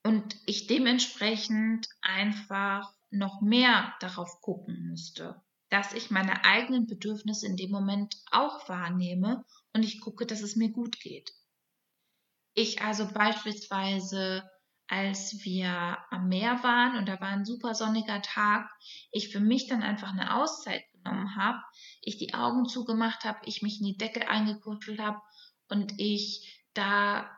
Und 0.02 0.36
ich 0.46 0.66
dementsprechend 0.66 1.88
einfach 2.00 2.92
noch 3.10 3.40
mehr 3.42 3.94
darauf 4.00 4.40
gucken 4.40 4.88
musste, 4.88 5.42
dass 5.68 5.92
ich 5.92 6.10
meine 6.10 6.44
eigenen 6.44 6.86
Bedürfnisse 6.86 7.46
in 7.46 7.56
dem 7.56 7.70
Moment 7.70 8.16
auch 8.30 8.68
wahrnehme 8.68 9.44
und 9.72 9.82
ich 9.82 10.00
gucke, 10.00 10.26
dass 10.26 10.42
es 10.42 10.56
mir 10.56 10.70
gut 10.70 11.00
geht. 11.00 11.32
Ich 12.54 12.82
also 12.82 13.06
beispielsweise 13.12 14.48
als 14.90 15.44
wir 15.44 15.98
am 16.10 16.28
Meer 16.28 16.64
waren 16.64 16.98
und 16.98 17.06
da 17.08 17.20
war 17.20 17.28
ein 17.28 17.44
super 17.44 17.74
sonniger 17.74 18.20
Tag, 18.22 18.68
ich 19.12 19.28
für 19.30 19.38
mich 19.38 19.68
dann 19.68 19.82
einfach 19.82 20.12
eine 20.12 20.34
Auszeit 20.34 20.82
genommen 20.92 21.36
habe, 21.36 21.62
ich 22.02 22.18
die 22.18 22.34
Augen 22.34 22.66
zugemacht 22.66 23.24
habe, 23.24 23.38
ich 23.44 23.62
mich 23.62 23.78
in 23.78 23.86
die 23.86 23.96
Decke 23.96 24.28
eingekuschelt 24.28 24.98
habe 24.98 25.20
und 25.68 25.94
ich 25.98 26.60
da 26.74 27.30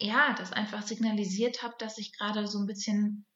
ja, 0.00 0.34
das 0.34 0.52
einfach 0.52 0.82
signalisiert 0.82 1.62
habe, 1.62 1.74
dass 1.78 1.98
ich 1.98 2.16
gerade 2.16 2.48
so 2.48 2.58
ein 2.58 2.66
bisschen 2.66 3.26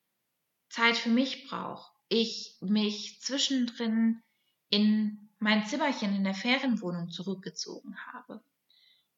Zeit 0.68 0.96
für 0.96 1.10
mich 1.10 1.46
brauche. 1.46 1.92
Ich 2.08 2.56
mich 2.60 3.20
zwischendrin 3.20 4.22
in 4.70 5.30
mein 5.38 5.66
Zimmerchen 5.66 6.16
in 6.16 6.24
der 6.24 6.34
Ferienwohnung 6.34 7.10
zurückgezogen 7.10 7.96
habe. 8.12 8.42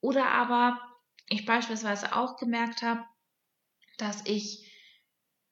Oder 0.01 0.29
aber 0.33 0.81
ich 1.29 1.47
beispielsweise 1.47 2.15
auch 2.15 2.37
gemerkt 2.37 2.83
habe, 2.83 3.05
dass 3.97 4.25
ich 4.27 4.71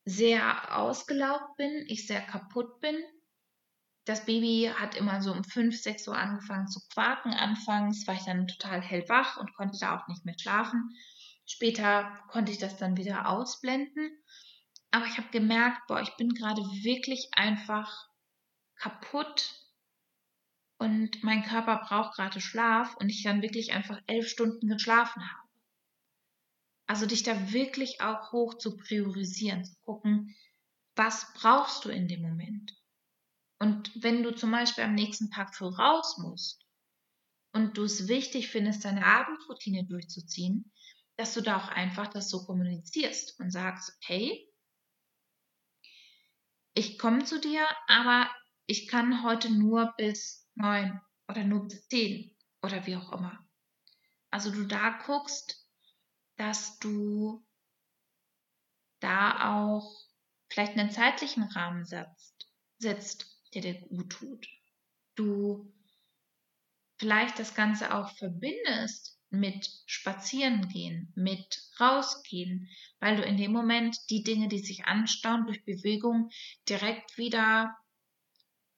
sehr 0.04 0.76
ausgelaugt 0.76 1.56
bin, 1.56 1.84
ich 1.88 2.06
sehr 2.06 2.20
kaputt 2.20 2.80
bin. 2.80 2.96
Das 4.04 4.26
Baby 4.26 4.70
hat 4.74 4.96
immer 4.96 5.22
so 5.22 5.32
um 5.32 5.44
5, 5.44 5.80
6 5.80 6.08
Uhr 6.08 6.16
angefangen 6.16 6.68
zu 6.68 6.80
quaken. 6.92 7.32
Anfangs 7.32 8.06
war 8.06 8.14
ich 8.14 8.24
dann 8.24 8.46
total 8.46 8.82
hellwach 8.82 9.38
und 9.38 9.54
konnte 9.54 9.78
da 9.78 9.98
auch 9.98 10.08
nicht 10.08 10.26
mehr 10.26 10.38
schlafen. 10.38 10.94
Später 11.46 12.22
konnte 12.28 12.52
ich 12.52 12.58
das 12.58 12.76
dann 12.76 12.96
wieder 12.96 13.28
ausblenden. 13.28 14.10
Aber 14.90 15.06
ich 15.06 15.16
habe 15.16 15.28
gemerkt, 15.30 15.80
boah, 15.88 16.00
ich 16.00 16.14
bin 16.16 16.34
gerade 16.34 16.60
wirklich 16.60 17.30
einfach 17.32 18.08
kaputt 18.76 19.54
und 20.78 21.22
mein 21.22 21.42
Körper 21.42 21.78
braucht 21.78 22.14
gerade 22.16 22.40
Schlaf 22.40 22.94
und 22.96 23.08
ich 23.08 23.22
dann 23.22 23.42
wirklich 23.42 23.72
einfach 23.72 24.00
elf 24.06 24.28
Stunden 24.28 24.68
geschlafen 24.68 25.22
habe. 25.22 25.43
Also 26.86 27.06
dich 27.06 27.22
da 27.22 27.52
wirklich 27.52 28.00
auch 28.00 28.32
hoch 28.32 28.54
zu 28.54 28.76
priorisieren, 28.76 29.64
zu 29.64 29.74
gucken, 29.82 30.34
was 30.96 31.32
brauchst 31.34 31.84
du 31.84 31.88
in 31.88 32.08
dem 32.08 32.22
Moment? 32.22 32.72
Und 33.58 33.90
wenn 34.02 34.22
du 34.22 34.34
zum 34.34 34.50
Beispiel 34.50 34.84
am 34.84 34.94
nächsten 34.94 35.30
Tag 35.30 35.54
früh 35.54 35.68
raus 35.68 36.18
musst 36.18 36.66
und 37.52 37.78
du 37.78 37.84
es 37.84 38.08
wichtig 38.08 38.48
findest, 38.48 38.84
deine 38.84 39.06
Abendroutine 39.06 39.86
durchzuziehen, 39.86 40.72
dass 41.16 41.34
du 41.34 41.40
da 41.40 41.56
auch 41.56 41.68
einfach 41.68 42.08
das 42.08 42.28
so 42.28 42.44
kommunizierst 42.44 43.38
und 43.40 43.50
sagst, 43.50 43.96
hey, 44.00 44.50
ich 46.74 46.98
komme 46.98 47.24
zu 47.24 47.40
dir, 47.40 47.66
aber 47.86 48.28
ich 48.66 48.88
kann 48.88 49.22
heute 49.22 49.50
nur 49.50 49.94
bis 49.96 50.50
neun 50.54 51.00
oder 51.28 51.44
nur 51.44 51.68
bis 51.68 51.86
zehn 51.88 52.36
oder 52.62 52.84
wie 52.86 52.96
auch 52.96 53.12
immer. 53.12 53.46
Also 54.30 54.50
du 54.50 54.64
da 54.64 54.98
guckst, 55.06 55.63
dass 56.36 56.78
du 56.78 57.44
da 59.00 59.54
auch 59.54 60.04
vielleicht 60.48 60.72
einen 60.72 60.90
zeitlichen 60.90 61.44
Rahmen 61.44 61.84
setzt, 61.84 62.48
setzt, 62.78 63.26
der 63.54 63.62
dir 63.62 63.80
gut 63.80 64.10
tut. 64.10 64.48
Du 65.14 65.72
vielleicht 66.98 67.38
das 67.38 67.54
Ganze 67.54 67.94
auch 67.94 68.10
verbindest 68.16 69.20
mit 69.30 69.68
Spazierengehen, 69.86 71.12
mit 71.16 71.60
Rausgehen, 71.80 72.68
weil 73.00 73.16
du 73.16 73.24
in 73.24 73.36
dem 73.36 73.52
Moment 73.52 73.98
die 74.10 74.22
Dinge, 74.22 74.48
die 74.48 74.60
sich 74.60 74.84
anstauen 74.84 75.44
durch 75.46 75.64
Bewegung, 75.64 76.30
direkt 76.68 77.18
wieder 77.18 77.76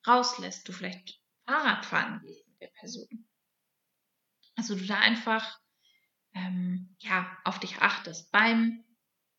rauslässt, 0.07 0.67
du 0.67 0.73
vielleicht 0.73 1.21
Fahrrad 1.47 1.85
fahren 1.85 2.21
gehst 2.25 2.49
mit 2.49 2.61
der 2.61 2.71
Person. 2.79 3.29
Also 4.57 4.75
du 4.75 4.87
da 4.87 4.99
einfach 4.99 5.61
ähm, 6.37 6.95
ja, 7.01 7.27
auf 7.45 7.59
dich 7.59 7.79
achtest. 7.79 8.31
Beim 8.31 8.85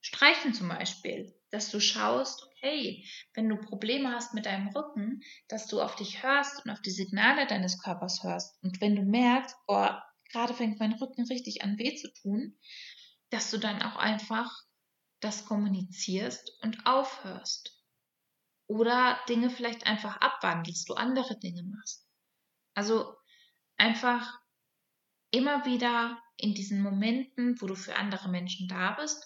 Streichen 0.02 0.54
zum 0.54 0.70
Beispiel, 0.70 1.34
dass 1.52 1.70
du 1.70 1.80
schaust, 1.80 2.44
okay, 2.44 3.06
wenn 3.34 3.48
du 3.48 3.58
Probleme 3.58 4.12
hast 4.12 4.34
mit 4.34 4.46
deinem 4.46 4.68
Rücken, 4.70 5.22
dass 5.48 5.68
du 5.68 5.82
auf 5.82 5.96
dich 5.96 6.24
hörst 6.24 6.66
und 6.66 6.72
auf 6.72 6.82
die 6.82 6.92
Signale 6.92 7.46
deines 7.48 7.82
Körpers 7.82 8.24
hörst. 8.24 8.62
Und 8.64 8.82
wenn 8.82 8.96
du 8.96 9.04
merkst, 9.04 9.56
oh, 9.68 9.90
gerade 10.32 10.54
fängt 10.54 10.80
mein 10.80 10.94
Rücken 10.94 11.26
richtig 11.28 11.64
an 11.64 11.78
weh 11.78 11.96
zu 11.96 12.12
tun, 12.22 12.58
dass 13.30 13.52
du 13.52 13.58
dann 13.58 13.82
auch 13.82 13.96
einfach 13.96 14.52
das 15.20 15.46
kommunizierst 15.46 16.52
und 16.62 16.86
aufhörst. 16.86 17.74
Oder 18.68 19.20
Dinge 19.30 19.50
vielleicht 19.50 19.86
einfach 19.86 20.18
abwandelst, 20.18 20.90
du 20.90 20.96
andere 20.96 21.38
Dinge 21.40 21.64
machst. 21.64 22.06
Also 22.74 23.16
einfach 23.78 24.40
immer 25.32 25.66
wieder 25.66 26.22
in 26.38 26.54
diesen 26.54 26.82
Momenten, 26.82 27.60
wo 27.62 27.68
du 27.68 27.76
für 27.76 27.96
andere 27.96 28.30
Menschen 28.30 28.68
da 28.68 28.94
bist, 28.94 29.26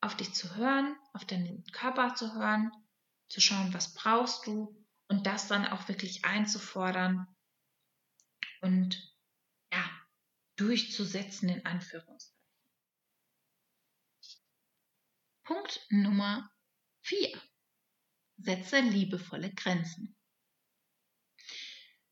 auf 0.00 0.16
dich 0.16 0.32
zu 0.32 0.56
hören, 0.56 0.96
auf 1.12 1.24
deinen 1.24 1.64
Körper 1.72 2.14
zu 2.14 2.34
hören, 2.34 2.70
zu 3.28 3.40
schauen, 3.40 3.74
was 3.74 3.94
brauchst 3.94 4.46
du 4.46 4.84
und 5.08 5.26
das 5.26 5.48
dann 5.48 5.66
auch 5.66 5.88
wirklich 5.88 6.24
einzufordern 6.24 7.26
und 8.60 9.14
ja, 9.72 9.84
durchzusetzen 10.56 11.48
in 11.48 11.66
Anführungszeichen. 11.66 12.38
Punkt 15.44 15.86
Nummer 15.90 16.50
4. 17.02 17.40
Setze 18.36 18.80
liebevolle 18.80 19.52
Grenzen. 19.54 20.16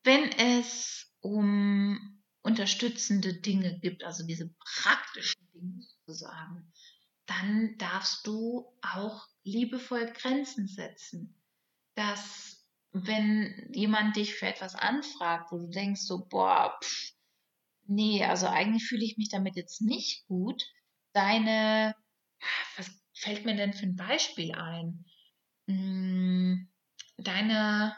Wenn 0.03 0.31
es 0.31 1.13
um 1.19 2.16
unterstützende 2.47 3.33
Dinge 3.33 3.77
gibt, 3.79 4.05
also 4.05 4.25
diese 4.25 4.49
praktischen 4.81 5.45
Dinge 5.53 5.81
sozusagen, 5.81 6.71
dann 7.25 7.77
darfst 7.77 8.25
du 8.25 8.65
auch 8.81 9.27
liebevoll 9.43 10.13
Grenzen 10.13 10.69
setzen. 10.69 11.35
Dass 11.95 12.65
wenn 12.93 13.69
jemand 13.73 14.15
dich 14.15 14.35
für 14.35 14.47
etwas 14.47 14.75
anfragt, 14.75 15.51
wo 15.51 15.57
du 15.57 15.67
denkst 15.67 16.01
so, 16.01 16.25
boah, 16.25 16.79
pff, 16.81 17.11
nee, 17.85 18.23
also 18.23 18.47
eigentlich 18.47 18.85
fühle 18.85 19.03
ich 19.03 19.17
mich 19.17 19.27
damit 19.27 19.57
jetzt 19.57 19.81
nicht 19.81 20.25
gut, 20.27 20.63
deine, 21.11 21.95
was 22.77 22.89
fällt 23.13 23.45
mir 23.45 23.57
denn 23.57 23.73
für 23.73 23.87
ein 23.87 23.97
Beispiel 23.97 24.53
ein? 24.53 25.05
Hm, 25.67 26.71
deine 27.17 27.93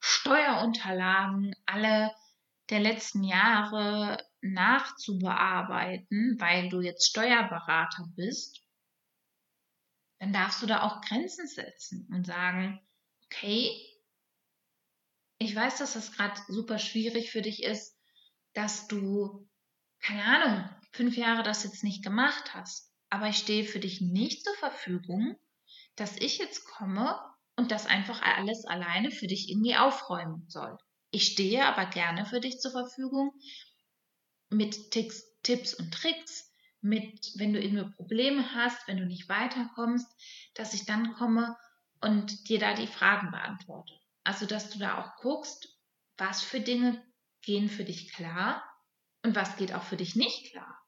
Steuerunterlagen 0.00 1.54
alle 1.66 2.14
der 2.72 2.80
letzten 2.80 3.22
Jahre 3.22 4.16
nachzubearbeiten, 4.40 6.36
weil 6.40 6.70
du 6.70 6.80
jetzt 6.80 7.06
Steuerberater 7.06 8.08
bist, 8.16 8.62
dann 10.18 10.32
darfst 10.32 10.62
du 10.62 10.66
da 10.66 10.82
auch 10.82 11.02
Grenzen 11.02 11.46
setzen 11.46 12.08
und 12.10 12.26
sagen, 12.26 12.80
okay, 13.26 13.70
ich 15.38 15.54
weiß, 15.54 15.78
dass 15.78 15.92
das 15.92 16.12
gerade 16.12 16.40
super 16.48 16.78
schwierig 16.78 17.30
für 17.30 17.42
dich 17.42 17.62
ist, 17.62 17.98
dass 18.54 18.88
du, 18.88 19.48
keine 20.00 20.24
Ahnung, 20.24 20.70
fünf 20.92 21.16
Jahre 21.16 21.42
das 21.42 21.64
jetzt 21.64 21.84
nicht 21.84 22.02
gemacht 22.02 22.54
hast, 22.54 22.90
aber 23.10 23.28
ich 23.28 23.36
stehe 23.36 23.64
für 23.64 23.80
dich 23.80 24.00
nicht 24.00 24.44
zur 24.44 24.54
Verfügung, 24.54 25.36
dass 25.96 26.16
ich 26.16 26.38
jetzt 26.38 26.64
komme 26.64 27.20
und 27.56 27.70
das 27.70 27.84
einfach 27.84 28.22
alles 28.22 28.64
alleine 28.64 29.10
für 29.10 29.26
dich 29.26 29.50
irgendwie 29.50 29.76
aufräumen 29.76 30.48
soll. 30.48 30.78
Ich 31.14 31.26
stehe 31.26 31.66
aber 31.66 31.84
gerne 31.84 32.24
für 32.24 32.40
dich 32.40 32.58
zur 32.58 32.70
Verfügung 32.70 33.38
mit 34.48 34.90
Ticks, 34.92 35.22
Tipps 35.42 35.74
und 35.74 35.92
Tricks, 35.92 36.50
mit, 36.80 37.32
wenn 37.36 37.52
du 37.52 37.60
irgendwie 37.60 37.94
Probleme 37.94 38.54
hast, 38.54 38.88
wenn 38.88 38.96
du 38.96 39.04
nicht 39.04 39.28
weiterkommst, 39.28 40.08
dass 40.54 40.72
ich 40.72 40.86
dann 40.86 41.12
komme 41.12 41.54
und 42.00 42.48
dir 42.48 42.58
da 42.58 42.72
die 42.72 42.86
Fragen 42.86 43.30
beantworte. 43.30 43.92
Also, 44.24 44.46
dass 44.46 44.70
du 44.70 44.78
da 44.78 45.02
auch 45.02 45.16
guckst, 45.20 45.78
was 46.16 46.42
für 46.42 46.60
Dinge 46.60 47.04
gehen 47.42 47.68
für 47.68 47.84
dich 47.84 48.12
klar 48.14 48.64
und 49.22 49.36
was 49.36 49.56
geht 49.56 49.74
auch 49.74 49.82
für 49.82 49.98
dich 49.98 50.16
nicht 50.16 50.50
klar. 50.50 50.80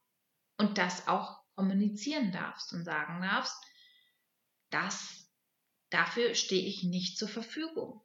Und 0.56 0.78
das 0.78 1.06
auch 1.06 1.38
kommunizieren 1.54 2.32
darfst 2.32 2.72
und 2.72 2.84
sagen 2.84 3.20
darfst, 3.20 3.62
das, 4.70 5.30
dafür 5.90 6.34
stehe 6.34 6.66
ich 6.66 6.82
nicht 6.82 7.18
zur 7.18 7.28
Verfügung 7.28 8.03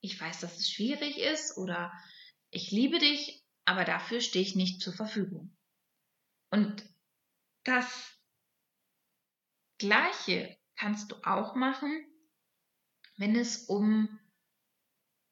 ich 0.00 0.20
weiß, 0.20 0.40
dass 0.40 0.56
es 0.58 0.70
schwierig 0.70 1.18
ist 1.18 1.56
oder 1.56 1.92
ich 2.50 2.70
liebe 2.70 2.98
dich, 2.98 3.44
aber 3.64 3.84
dafür 3.84 4.20
stehe 4.20 4.44
ich 4.44 4.54
nicht 4.54 4.80
zur 4.80 4.92
Verfügung. 4.92 5.56
Und 6.50 6.84
das 7.64 7.86
Gleiche 9.78 10.56
kannst 10.76 11.12
du 11.12 11.16
auch 11.24 11.54
machen, 11.54 12.04
wenn 13.16 13.36
es 13.36 13.64
um 13.64 14.18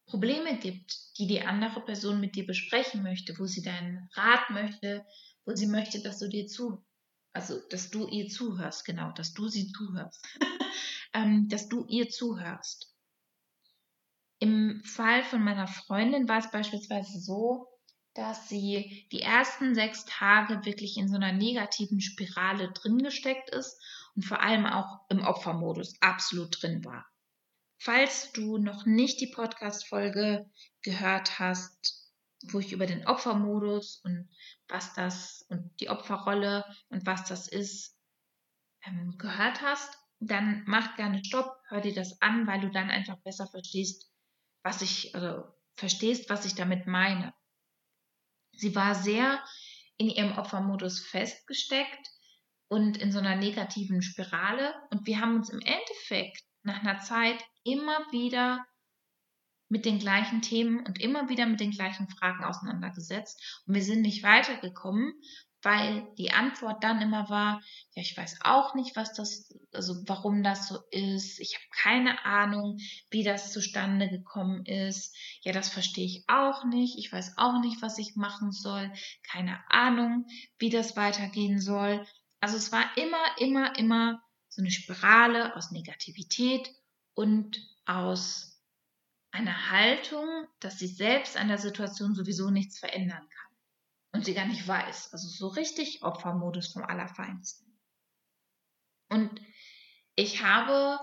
Probleme 0.07 0.59
gibt, 0.59 1.19
die 1.19 1.27
die 1.27 1.41
andere 1.41 1.85
Person 1.85 2.21
mit 2.21 2.37
dir 2.37 2.47
besprechen 2.47 3.03
möchte, 3.03 3.39
wo 3.39 3.47
sie 3.47 3.63
deinen 3.63 4.09
Rat 4.13 4.51
möchte, 4.51 5.05
wo 5.45 5.55
sie 5.55 5.67
möchte, 5.67 6.01
dass 6.01 6.19
du 6.19 6.29
dir 6.29 6.47
zu, 6.47 6.85
also 7.33 7.61
dass 7.71 7.91
du 7.91 8.07
ihr 8.09 8.29
zuhörst, 8.29 8.85
genau, 8.85 9.13
dass 9.13 9.33
du 9.35 9.49
sie 9.49 9.73
zuhörst, 9.73 10.27
ähm, 11.13 11.49
dass 11.49 11.69
du 11.69 11.87
ihr 11.89 12.09
zuhörst. 12.09 12.96
Im 14.77 14.85
Fall 14.85 15.25
von 15.25 15.43
meiner 15.43 15.69
Freundin 15.69 16.29
war 16.29 16.37
es 16.37 16.51
beispielsweise 16.51 17.19
so, 17.19 17.67
dass 18.13 18.51
sie 18.51 19.09
die 19.11 19.23
ersten 19.23 19.75
sechs 19.75 20.05
Tage 20.05 20.67
wirklich 20.67 20.99
in 20.99 21.09
so 21.09 21.17
einer 21.17 21.33
negativen 21.33 22.03
Spirale 22.03 22.71
drin 22.73 22.99
gesteckt 22.99 23.49
ist 23.49 23.81
und 24.15 24.27
vor 24.27 24.43
allem 24.43 24.67
auch 24.67 25.01
im 25.09 25.25
Opfermodus 25.25 25.95
absolut 26.03 26.61
drin 26.61 26.85
war. 26.85 27.07
Falls 27.79 28.33
du 28.33 28.59
noch 28.59 28.85
nicht 28.85 29.19
die 29.23 29.29
Podcast-Folge 29.29 30.51
gehört 30.83 31.39
hast, 31.39 32.13
wo 32.51 32.59
ich 32.59 32.73
über 32.73 32.85
den 32.85 33.07
Opfermodus 33.07 34.03
und 34.05 34.29
was 34.69 34.93
das 34.93 35.47
und 35.49 35.71
die 35.81 35.89
Opferrolle 35.89 36.67
und 36.91 37.07
was 37.07 37.25
das 37.25 37.49
ist, 37.49 37.97
ähm, 38.85 39.17
gehört 39.17 39.63
hast, 39.63 39.97
dann 40.21 40.65
mach 40.67 40.97
gerne 40.97 41.25
Stopp, 41.25 41.51
hör 41.69 41.81
dir 41.81 41.95
das 41.95 42.21
an, 42.21 42.47
weil 42.47 42.61
du 42.61 42.71
dann 42.71 42.91
einfach 42.91 43.17
besser 43.23 43.47
verstehst, 43.47 44.11
was 44.67 44.83
ich, 44.83 45.15
also 45.15 45.45
verstehst, 45.77 46.29
was 46.29 46.45
ich 46.45 46.57
damit 46.57 46.89
meine. 46.89 47.33
Sie 48.53 48.75
war 48.75 48.97
sehr 48.97 49.43
in 49.97 50.09
ihrem 50.09 50.37
Opfermodus 50.37 51.07
festgesteckt 51.07 52.11
und 52.69 52.97
in 52.97 53.13
so 53.13 53.21
einer 53.21 53.37
negativen 53.37 54.03
Spirale. 54.03 54.75
Und 54.91 55.07
wir 55.07 55.21
haben 55.21 55.37
uns 55.37 55.51
im 55.51 55.61
Endeffekt 55.61 56.43
nach 56.65 56.81
einer 56.81 56.99
Zeit 56.99 57.39
immer 57.63 58.01
wieder 58.11 58.67
mit 59.69 59.85
den 59.85 60.01
gleichen 60.01 60.43
Themen 60.43 60.85
und 60.85 61.01
immer 61.01 61.29
wieder 61.29 61.47
mit 61.47 61.61
den 61.61 61.71
gleichen 61.71 62.09
Fragen 62.09 62.45
auseinandergesetzt. 62.45 63.63
Und 63.67 63.75
wir 63.75 63.83
sind 63.85 64.03
nicht 64.03 64.25
weitergekommen, 64.25 65.13
weil 65.67 66.07
die 66.17 66.31
Antwort 66.31 66.85
dann 66.85 67.03
immer 67.03 67.29
war, 67.29 67.61
ja, 67.97 68.01
ich 68.01 68.17
weiß 68.17 68.39
auch 68.43 68.77
nicht, 68.77 68.95
was 68.95 69.15
das, 69.15 69.53
also 69.73 69.97
warum 70.07 70.45
das 70.45 70.69
so 70.69 70.79
ist. 70.93 71.41
Ich 71.41 71.57
habe 71.57 71.65
keine 71.83 72.25
Ahnung, 72.25 72.79
wie 73.11 73.25
das 73.25 73.53
zustande 73.53 74.09
gekommen 74.09 74.65
ist. 74.65 75.17
Ja, 75.43 75.51
das 75.51 75.69
verstehe 75.69 76.07
ich 76.07 76.25
auch 76.29 76.65
nicht. 76.67 76.97
Ich 77.01 77.11
weiß 77.11 77.37
auch 77.37 77.61
nicht, 77.61 77.83
was 77.83 77.99
ich 77.99 78.15
machen 78.15 78.53
soll. 78.53 78.93
Keine 79.29 79.59
Ahnung, 79.69 80.29
wie 80.61 80.71
das 80.71 80.97
weitergehen 80.97 81.61
soll. 81.61 82.07
Also 82.39 82.57
es 82.57 82.71
war 82.71 82.85
immer, 82.97 83.41
immer, 83.41 83.77
immer 83.77 84.23
so 84.49 84.63
eine 84.63 84.71
Spirale 84.71 85.57
aus 85.57 85.73
Negativität 85.73 86.71
und 87.15 87.61
aus 87.87 88.63
einer 89.33 89.73
Haltung, 89.73 90.29
dass 90.61 90.79
sie 90.79 90.87
selbst 90.87 91.37
an 91.37 91.49
der 91.49 91.59
Situation 91.59 92.15
sowieso 92.15 92.51
nichts 92.51 92.79
verändern 92.79 93.29
kann 93.29 93.46
und 94.17 94.25
sie 94.25 94.35
gar 94.35 94.47
nicht 94.47 94.67
weiß. 94.67 95.13
Also 95.13 95.29
so 95.29 95.49
richtig 95.49 96.03
Opfermodus 96.03 96.73
vom 96.73 96.83
Allerfeinsten. 96.83 97.79
Und 99.11 99.41
ich 100.15 100.43
habe, 100.43 100.99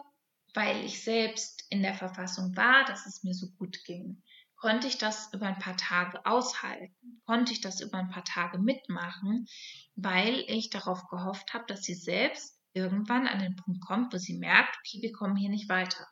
weil 0.56 0.84
ich 0.84 1.04
selbst 1.04 1.64
in 1.70 1.84
der 1.84 1.94
Verfassung 1.94 2.56
war, 2.58 2.84
dass 2.86 3.06
es 3.06 3.24
mir 3.24 3.36
so 3.36 3.52
gut 3.52 3.84
ging, 3.86 4.24
konnte 4.56 4.88
ich 4.88 4.98
das 4.98 5.32
über 5.32 5.46
ein 5.46 5.60
paar 5.60 5.78
Tage 5.78 6.26
aushalten, 6.26 7.22
konnte 7.26 7.54
ich 7.54 7.62
das 7.62 7.82
über 7.82 8.00
ein 8.00 8.10
paar 8.10 8.26
Tage 8.26 8.58
mitmachen, 8.58 9.46
weil 9.96 10.44
ich 10.48 10.72
darauf 10.72 11.08
gehofft 11.08 11.54
habe, 11.54 11.66
dass 11.68 11.84
sie 11.84 11.96
selbst 11.96 12.60
irgendwann 12.74 13.28
an 13.28 13.40
den 13.40 13.56
Punkt 13.56 13.86
kommt, 13.86 14.12
wo 14.14 14.18
sie 14.18 14.40
merkt, 14.40 14.76
okay, 14.80 15.02
wir 15.02 15.12
kommen 15.12 15.36
hier 15.36 15.50
nicht 15.50 15.70
weiter. 15.70 16.08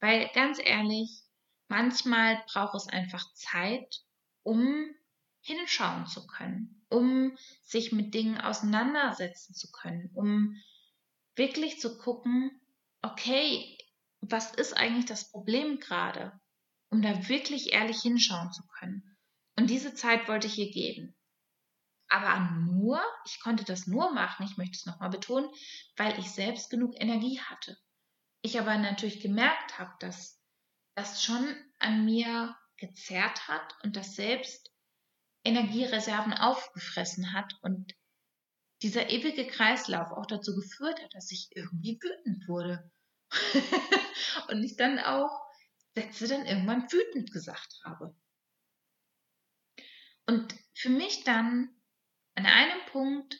Weil 0.00 0.30
ganz 0.32 0.58
ehrlich, 0.62 1.24
manchmal 1.68 2.42
braucht 2.52 2.76
es 2.76 2.88
einfach 2.88 3.24
Zeit, 3.34 4.02
um 4.44 4.94
hinschauen 5.48 6.06
zu 6.06 6.26
können, 6.26 6.84
um 6.88 7.36
sich 7.62 7.90
mit 7.90 8.14
Dingen 8.14 8.40
auseinandersetzen 8.40 9.54
zu 9.54 9.70
können, 9.72 10.10
um 10.14 10.54
wirklich 11.34 11.80
zu 11.80 11.98
gucken, 11.98 12.60
okay, 13.02 13.76
was 14.20 14.54
ist 14.54 14.74
eigentlich 14.74 15.06
das 15.06 15.30
Problem 15.30 15.80
gerade, 15.80 16.38
um 16.90 17.02
da 17.02 17.28
wirklich 17.28 17.72
ehrlich 17.72 18.00
hinschauen 18.00 18.52
zu 18.52 18.62
können. 18.78 19.16
Und 19.56 19.70
diese 19.70 19.94
Zeit 19.94 20.28
wollte 20.28 20.46
ich 20.46 20.58
ihr 20.58 20.70
geben. 20.70 21.14
Aber 22.08 22.40
nur, 22.40 23.02
ich 23.26 23.40
konnte 23.40 23.64
das 23.64 23.86
nur 23.86 24.12
machen, 24.12 24.46
ich 24.46 24.56
möchte 24.56 24.76
es 24.76 24.86
nochmal 24.86 25.10
betonen, 25.10 25.50
weil 25.96 26.18
ich 26.18 26.30
selbst 26.30 26.70
genug 26.70 26.94
Energie 26.96 27.40
hatte. 27.40 27.76
Ich 28.40 28.58
aber 28.58 28.78
natürlich 28.78 29.20
gemerkt 29.20 29.78
habe, 29.78 29.92
dass 30.00 30.40
das 30.94 31.22
schon 31.22 31.54
an 31.78 32.04
mir 32.04 32.56
gezerrt 32.76 33.46
hat 33.48 33.74
und 33.82 33.96
das 33.96 34.14
selbst 34.14 34.70
Energiereserven 35.44 36.34
aufgefressen 36.34 37.32
hat 37.32 37.54
und 37.62 37.94
dieser 38.82 39.10
ewige 39.10 39.46
Kreislauf 39.46 40.12
auch 40.12 40.26
dazu 40.26 40.54
geführt 40.54 41.02
hat, 41.02 41.14
dass 41.14 41.30
ich 41.30 41.48
irgendwie 41.54 41.98
wütend 42.00 42.48
wurde. 42.48 42.90
und 44.48 44.62
ich 44.62 44.76
dann 44.76 44.98
auch 44.98 45.48
Sätze 45.94 46.28
dann 46.28 46.46
irgendwann 46.46 46.90
wütend 46.90 47.32
gesagt 47.32 47.80
habe. 47.84 48.14
Und 50.26 50.54
für 50.74 50.90
mich 50.90 51.24
dann 51.24 51.70
an 52.34 52.46
einem 52.46 52.80
Punkt, 52.92 53.38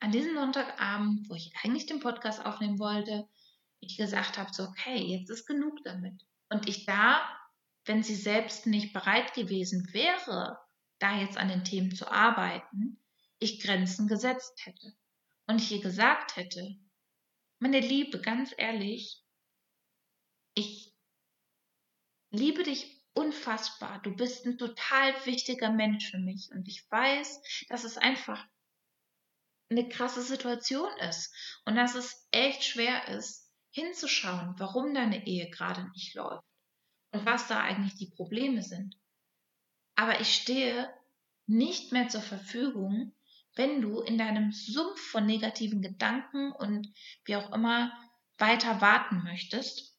an 0.00 0.12
diesem 0.12 0.34
Sonntagabend, 0.34 1.28
wo 1.28 1.34
ich 1.34 1.52
eigentlich 1.62 1.86
den 1.86 2.00
Podcast 2.00 2.44
aufnehmen 2.44 2.78
wollte, 2.78 3.28
ich 3.80 3.96
gesagt 3.96 4.38
habe, 4.38 4.52
so, 4.52 4.64
okay, 4.64 4.98
jetzt 4.98 5.30
ist 5.30 5.46
genug 5.46 5.82
damit. 5.84 6.22
Und 6.48 6.68
ich 6.68 6.86
da, 6.86 7.28
wenn 7.84 8.02
sie 8.02 8.14
selbst 8.14 8.66
nicht 8.66 8.92
bereit 8.92 9.34
gewesen 9.34 9.88
wäre, 9.92 10.58
da 10.98 11.20
jetzt 11.20 11.36
an 11.36 11.48
den 11.48 11.64
Themen 11.64 11.94
zu 11.94 12.10
arbeiten, 12.10 13.00
ich 13.38 13.60
Grenzen 13.60 14.08
gesetzt 14.08 14.64
hätte. 14.64 14.96
Und 15.46 15.60
ich 15.60 15.70
ihr 15.70 15.80
gesagt 15.80 16.36
hätte, 16.36 16.76
meine 17.58 17.80
Liebe, 17.80 18.20
ganz 18.20 18.54
ehrlich, 18.56 19.22
ich 20.54 20.94
liebe 22.30 22.62
dich 22.62 23.04
unfassbar. 23.14 24.00
Du 24.02 24.14
bist 24.14 24.44
ein 24.46 24.58
total 24.58 25.14
wichtiger 25.26 25.70
Mensch 25.70 26.10
für 26.10 26.18
mich. 26.18 26.50
Und 26.52 26.68
ich 26.68 26.90
weiß, 26.90 27.66
dass 27.68 27.84
es 27.84 27.96
einfach 27.96 28.46
eine 29.70 29.88
krasse 29.88 30.22
Situation 30.22 30.90
ist. 31.00 31.34
Und 31.64 31.76
dass 31.76 31.94
es 31.94 32.26
echt 32.30 32.64
schwer 32.64 33.08
ist, 33.08 33.50
hinzuschauen, 33.70 34.54
warum 34.58 34.94
deine 34.94 35.26
Ehe 35.26 35.50
gerade 35.50 35.88
nicht 35.90 36.14
läuft. 36.14 36.44
Und 37.12 37.24
was 37.24 37.48
da 37.48 37.60
eigentlich 37.60 37.94
die 37.94 38.10
Probleme 38.10 38.62
sind. 38.62 38.96
Aber 39.96 40.20
ich 40.20 40.34
stehe 40.34 40.88
nicht 41.46 41.92
mehr 41.92 42.08
zur 42.08 42.22
Verfügung, 42.22 43.12
wenn 43.54 43.80
du 43.80 44.00
in 44.00 44.18
deinem 44.18 44.52
Sumpf 44.52 45.00
von 45.00 45.24
negativen 45.24 45.80
Gedanken 45.80 46.52
und 46.52 46.92
wie 47.24 47.36
auch 47.36 47.52
immer 47.52 47.90
weiter 48.38 48.80
warten 48.80 49.22
möchtest, 49.24 49.96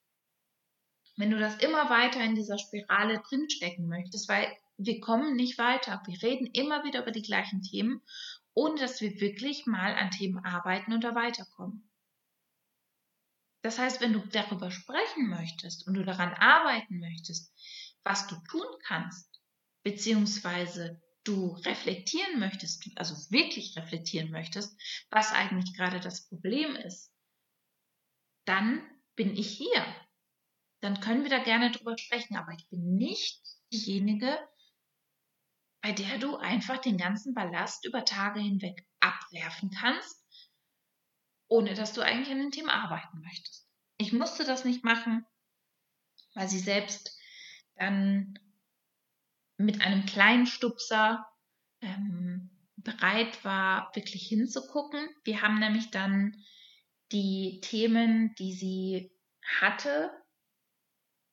wenn 1.17 1.31
du 1.31 1.39
das 1.39 1.57
immer 1.57 1.89
weiter 1.89 2.23
in 2.23 2.35
dieser 2.35 2.59
Spirale 2.59 3.21
drinstecken 3.27 3.87
möchtest, 3.87 4.29
weil 4.29 4.55
wir 4.77 4.99
kommen 4.99 5.35
nicht 5.35 5.57
weiter. 5.57 6.03
Wir 6.05 6.21
reden 6.21 6.45
immer 6.53 6.83
wieder 6.83 7.01
über 7.01 7.11
die 7.11 7.23
gleichen 7.23 7.63
Themen, 7.63 8.03
ohne 8.53 8.79
dass 8.79 9.01
wir 9.01 9.19
wirklich 9.19 9.65
mal 9.65 9.95
an 9.95 10.11
Themen 10.11 10.45
arbeiten 10.45 10.93
und 10.93 11.03
da 11.03 11.15
weiterkommen. 11.15 11.89
Das 13.63 13.79
heißt, 13.79 14.01
wenn 14.01 14.13
du 14.13 14.19
darüber 14.19 14.69
sprechen 14.69 15.29
möchtest 15.29 15.87
und 15.87 15.95
du 15.95 16.03
daran 16.03 16.33
arbeiten 16.35 16.99
möchtest, 16.99 17.51
was 18.03 18.27
du 18.27 18.35
tun 18.49 18.67
kannst, 18.83 19.36
beziehungsweise 19.87 21.01
du 21.23 21.53
reflektieren 21.63 22.41
möchtest, 22.41 22.89
also 22.97 23.15
wirklich 23.31 23.77
reflektieren 23.77 24.31
möchtest, 24.31 24.77
was 25.09 25.31
eigentlich 25.31 25.73
gerade 25.77 26.01
das 26.01 26.27
Problem 26.27 26.75
ist, 26.75 27.13
dann 28.43 28.85
bin 29.15 29.33
ich 29.33 29.49
hier. 29.49 29.85
Dann 30.81 30.99
können 30.99 31.23
wir 31.23 31.29
da 31.29 31.41
gerne 31.41 31.71
drüber 31.71 31.97
sprechen, 31.97 32.35
aber 32.35 32.51
ich 32.51 32.67
bin 32.67 32.97
nicht 32.97 33.41
diejenige, 33.71 34.37
bei 35.81 35.93
der 35.93 36.17
du 36.17 36.35
einfach 36.35 36.79
den 36.79 36.97
ganzen 36.97 37.33
Ballast 37.33 37.85
über 37.85 38.03
Tage 38.03 38.41
hinweg 38.41 38.85
abwerfen 38.99 39.71
kannst, 39.71 40.21
ohne 41.47 41.75
dass 41.75 41.93
du 41.93 42.01
eigentlich 42.01 42.31
an 42.31 42.39
dem 42.39 42.51
Thema 42.51 42.73
arbeiten 42.73 43.21
möchtest. 43.21 43.69
Ich 43.95 44.11
musste 44.11 44.43
das 44.43 44.65
nicht 44.65 44.83
machen, 44.83 45.25
weil 46.33 46.49
sie 46.49 46.59
selbst 46.59 47.17
dann 47.75 48.37
mit 49.57 49.81
einem 49.81 50.05
kleinen 50.05 50.45
Stupser 50.45 51.25
ähm, 51.81 52.49
bereit 52.77 53.43
war, 53.43 53.91
wirklich 53.95 54.27
hinzugucken. 54.27 55.09
Wir 55.23 55.41
haben 55.41 55.59
nämlich 55.59 55.91
dann 55.91 56.35
die 57.11 57.59
Themen, 57.61 58.33
die 58.35 58.53
sie 58.53 59.11
hatte, 59.59 60.11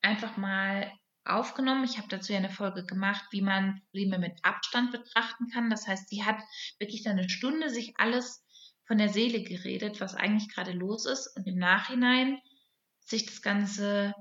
einfach 0.02 0.36
mal 0.36 0.92
aufgenommen. 1.24 1.84
Ich 1.84 1.98
habe 1.98 2.08
dazu 2.08 2.32
ja 2.32 2.38
eine 2.38 2.50
Folge 2.50 2.84
gemacht, 2.84 3.24
wie 3.30 3.42
man 3.42 3.80
Probleme 3.86 4.18
mit 4.18 4.44
Abstand 4.44 4.92
betrachten 4.92 5.48
kann. 5.50 5.70
Das 5.70 5.86
heißt, 5.86 6.08
sie 6.08 6.24
hat 6.24 6.38
wirklich 6.78 7.02
dann 7.02 7.18
eine 7.18 7.28
Stunde 7.28 7.70
sich 7.70 7.94
alles 7.96 8.44
von 8.86 8.98
der 8.98 9.08
Seele 9.08 9.42
geredet, 9.42 10.00
was 10.00 10.14
eigentlich 10.14 10.52
gerade 10.52 10.72
los 10.72 11.06
ist 11.06 11.34
und 11.36 11.46
im 11.46 11.56
Nachhinein 11.56 12.38
sich 13.00 13.26
das 13.26 13.40
Ganze 13.40 14.14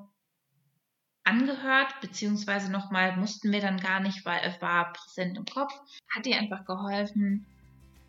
angehört, 1.24 2.00
beziehungsweise 2.02 2.72
nochmal 2.72 3.16
mussten 3.18 3.52
wir 3.52 3.62
dann 3.62 3.80
gar 3.80 4.00
nicht, 4.00 4.26
weil 4.26 4.42
es 4.44 4.62
war 4.62 4.94
präsent 4.94 5.38
im 5.38 5.46
Kopf, 5.46 5.74
hat 6.10 6.26
ihr 6.28 6.38
einfach 6.38 6.66
geholfen, 6.66 7.46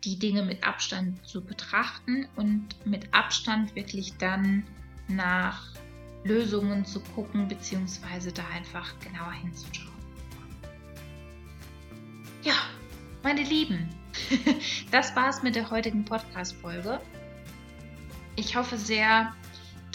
die 0.03 0.19
Dinge 0.19 0.43
mit 0.43 0.65
Abstand 0.65 1.25
zu 1.25 1.43
betrachten 1.43 2.27
und 2.35 2.85
mit 2.85 3.13
Abstand 3.13 3.75
wirklich 3.75 4.17
dann 4.17 4.63
nach 5.07 5.63
Lösungen 6.23 6.85
zu 6.85 6.99
gucken, 6.99 7.47
beziehungsweise 7.47 8.31
da 8.31 8.43
einfach 8.53 8.99
genauer 8.99 9.31
hinzuschauen. 9.31 9.93
Ja, 12.43 12.55
meine 13.23 13.43
Lieben, 13.43 13.89
das 14.91 15.15
war's 15.15 15.41
mit 15.41 15.55
der 15.55 15.69
heutigen 15.71 16.05
Podcast-Folge. 16.05 16.99
Ich 18.35 18.55
hoffe 18.55 18.77
sehr, 18.77 19.33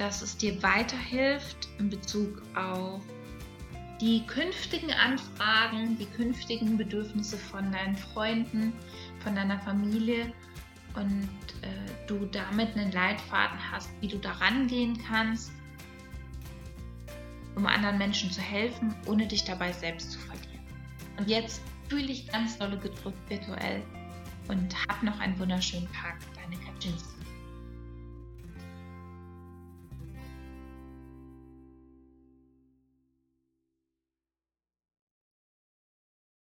dass 0.01 0.23
es 0.23 0.35
dir 0.37 0.63
weiterhilft 0.63 1.69
in 1.79 1.91
Bezug 1.91 2.41
auf 2.57 3.03
die 4.01 4.25
künftigen 4.27 4.91
Anfragen, 4.93 5.99
die 5.99 6.07
künftigen 6.07 6.79
Bedürfnisse 6.79 7.37
von 7.37 7.71
deinen 7.71 7.95
Freunden, 7.95 8.73
von 9.23 9.35
deiner 9.35 9.59
Familie 9.61 10.33
und 10.95 11.29
äh, 11.61 12.07
du 12.07 12.25
damit 12.33 12.75
einen 12.77 12.91
Leitfaden 12.93 13.59
hast, 13.71 13.91
wie 14.01 14.09
du 14.09 14.17
da 14.17 14.33
rangehen 14.33 14.99
kannst, 15.07 15.53
um 17.55 17.67
anderen 17.67 17.99
Menschen 17.99 18.31
zu 18.31 18.41
helfen, 18.41 18.95
ohne 19.07 19.27
dich 19.27 19.45
dabei 19.45 19.71
selbst 19.71 20.13
zu 20.13 20.19
verlieren. 20.21 20.65
Und 21.19 21.29
jetzt 21.29 21.61
fühle 21.91 22.11
ich 22.11 22.27
ganz 22.29 22.57
dolle 22.57 22.79
gedrückt 22.79 23.29
virtuell 23.29 23.83
und 24.49 24.75
hab 24.89 25.03
noch 25.03 25.21
einen 25.21 25.39
wunderschönen 25.39 25.89
Tag. 25.93 26.17
Deine 26.35 26.57
Kaczynski. 26.65 27.20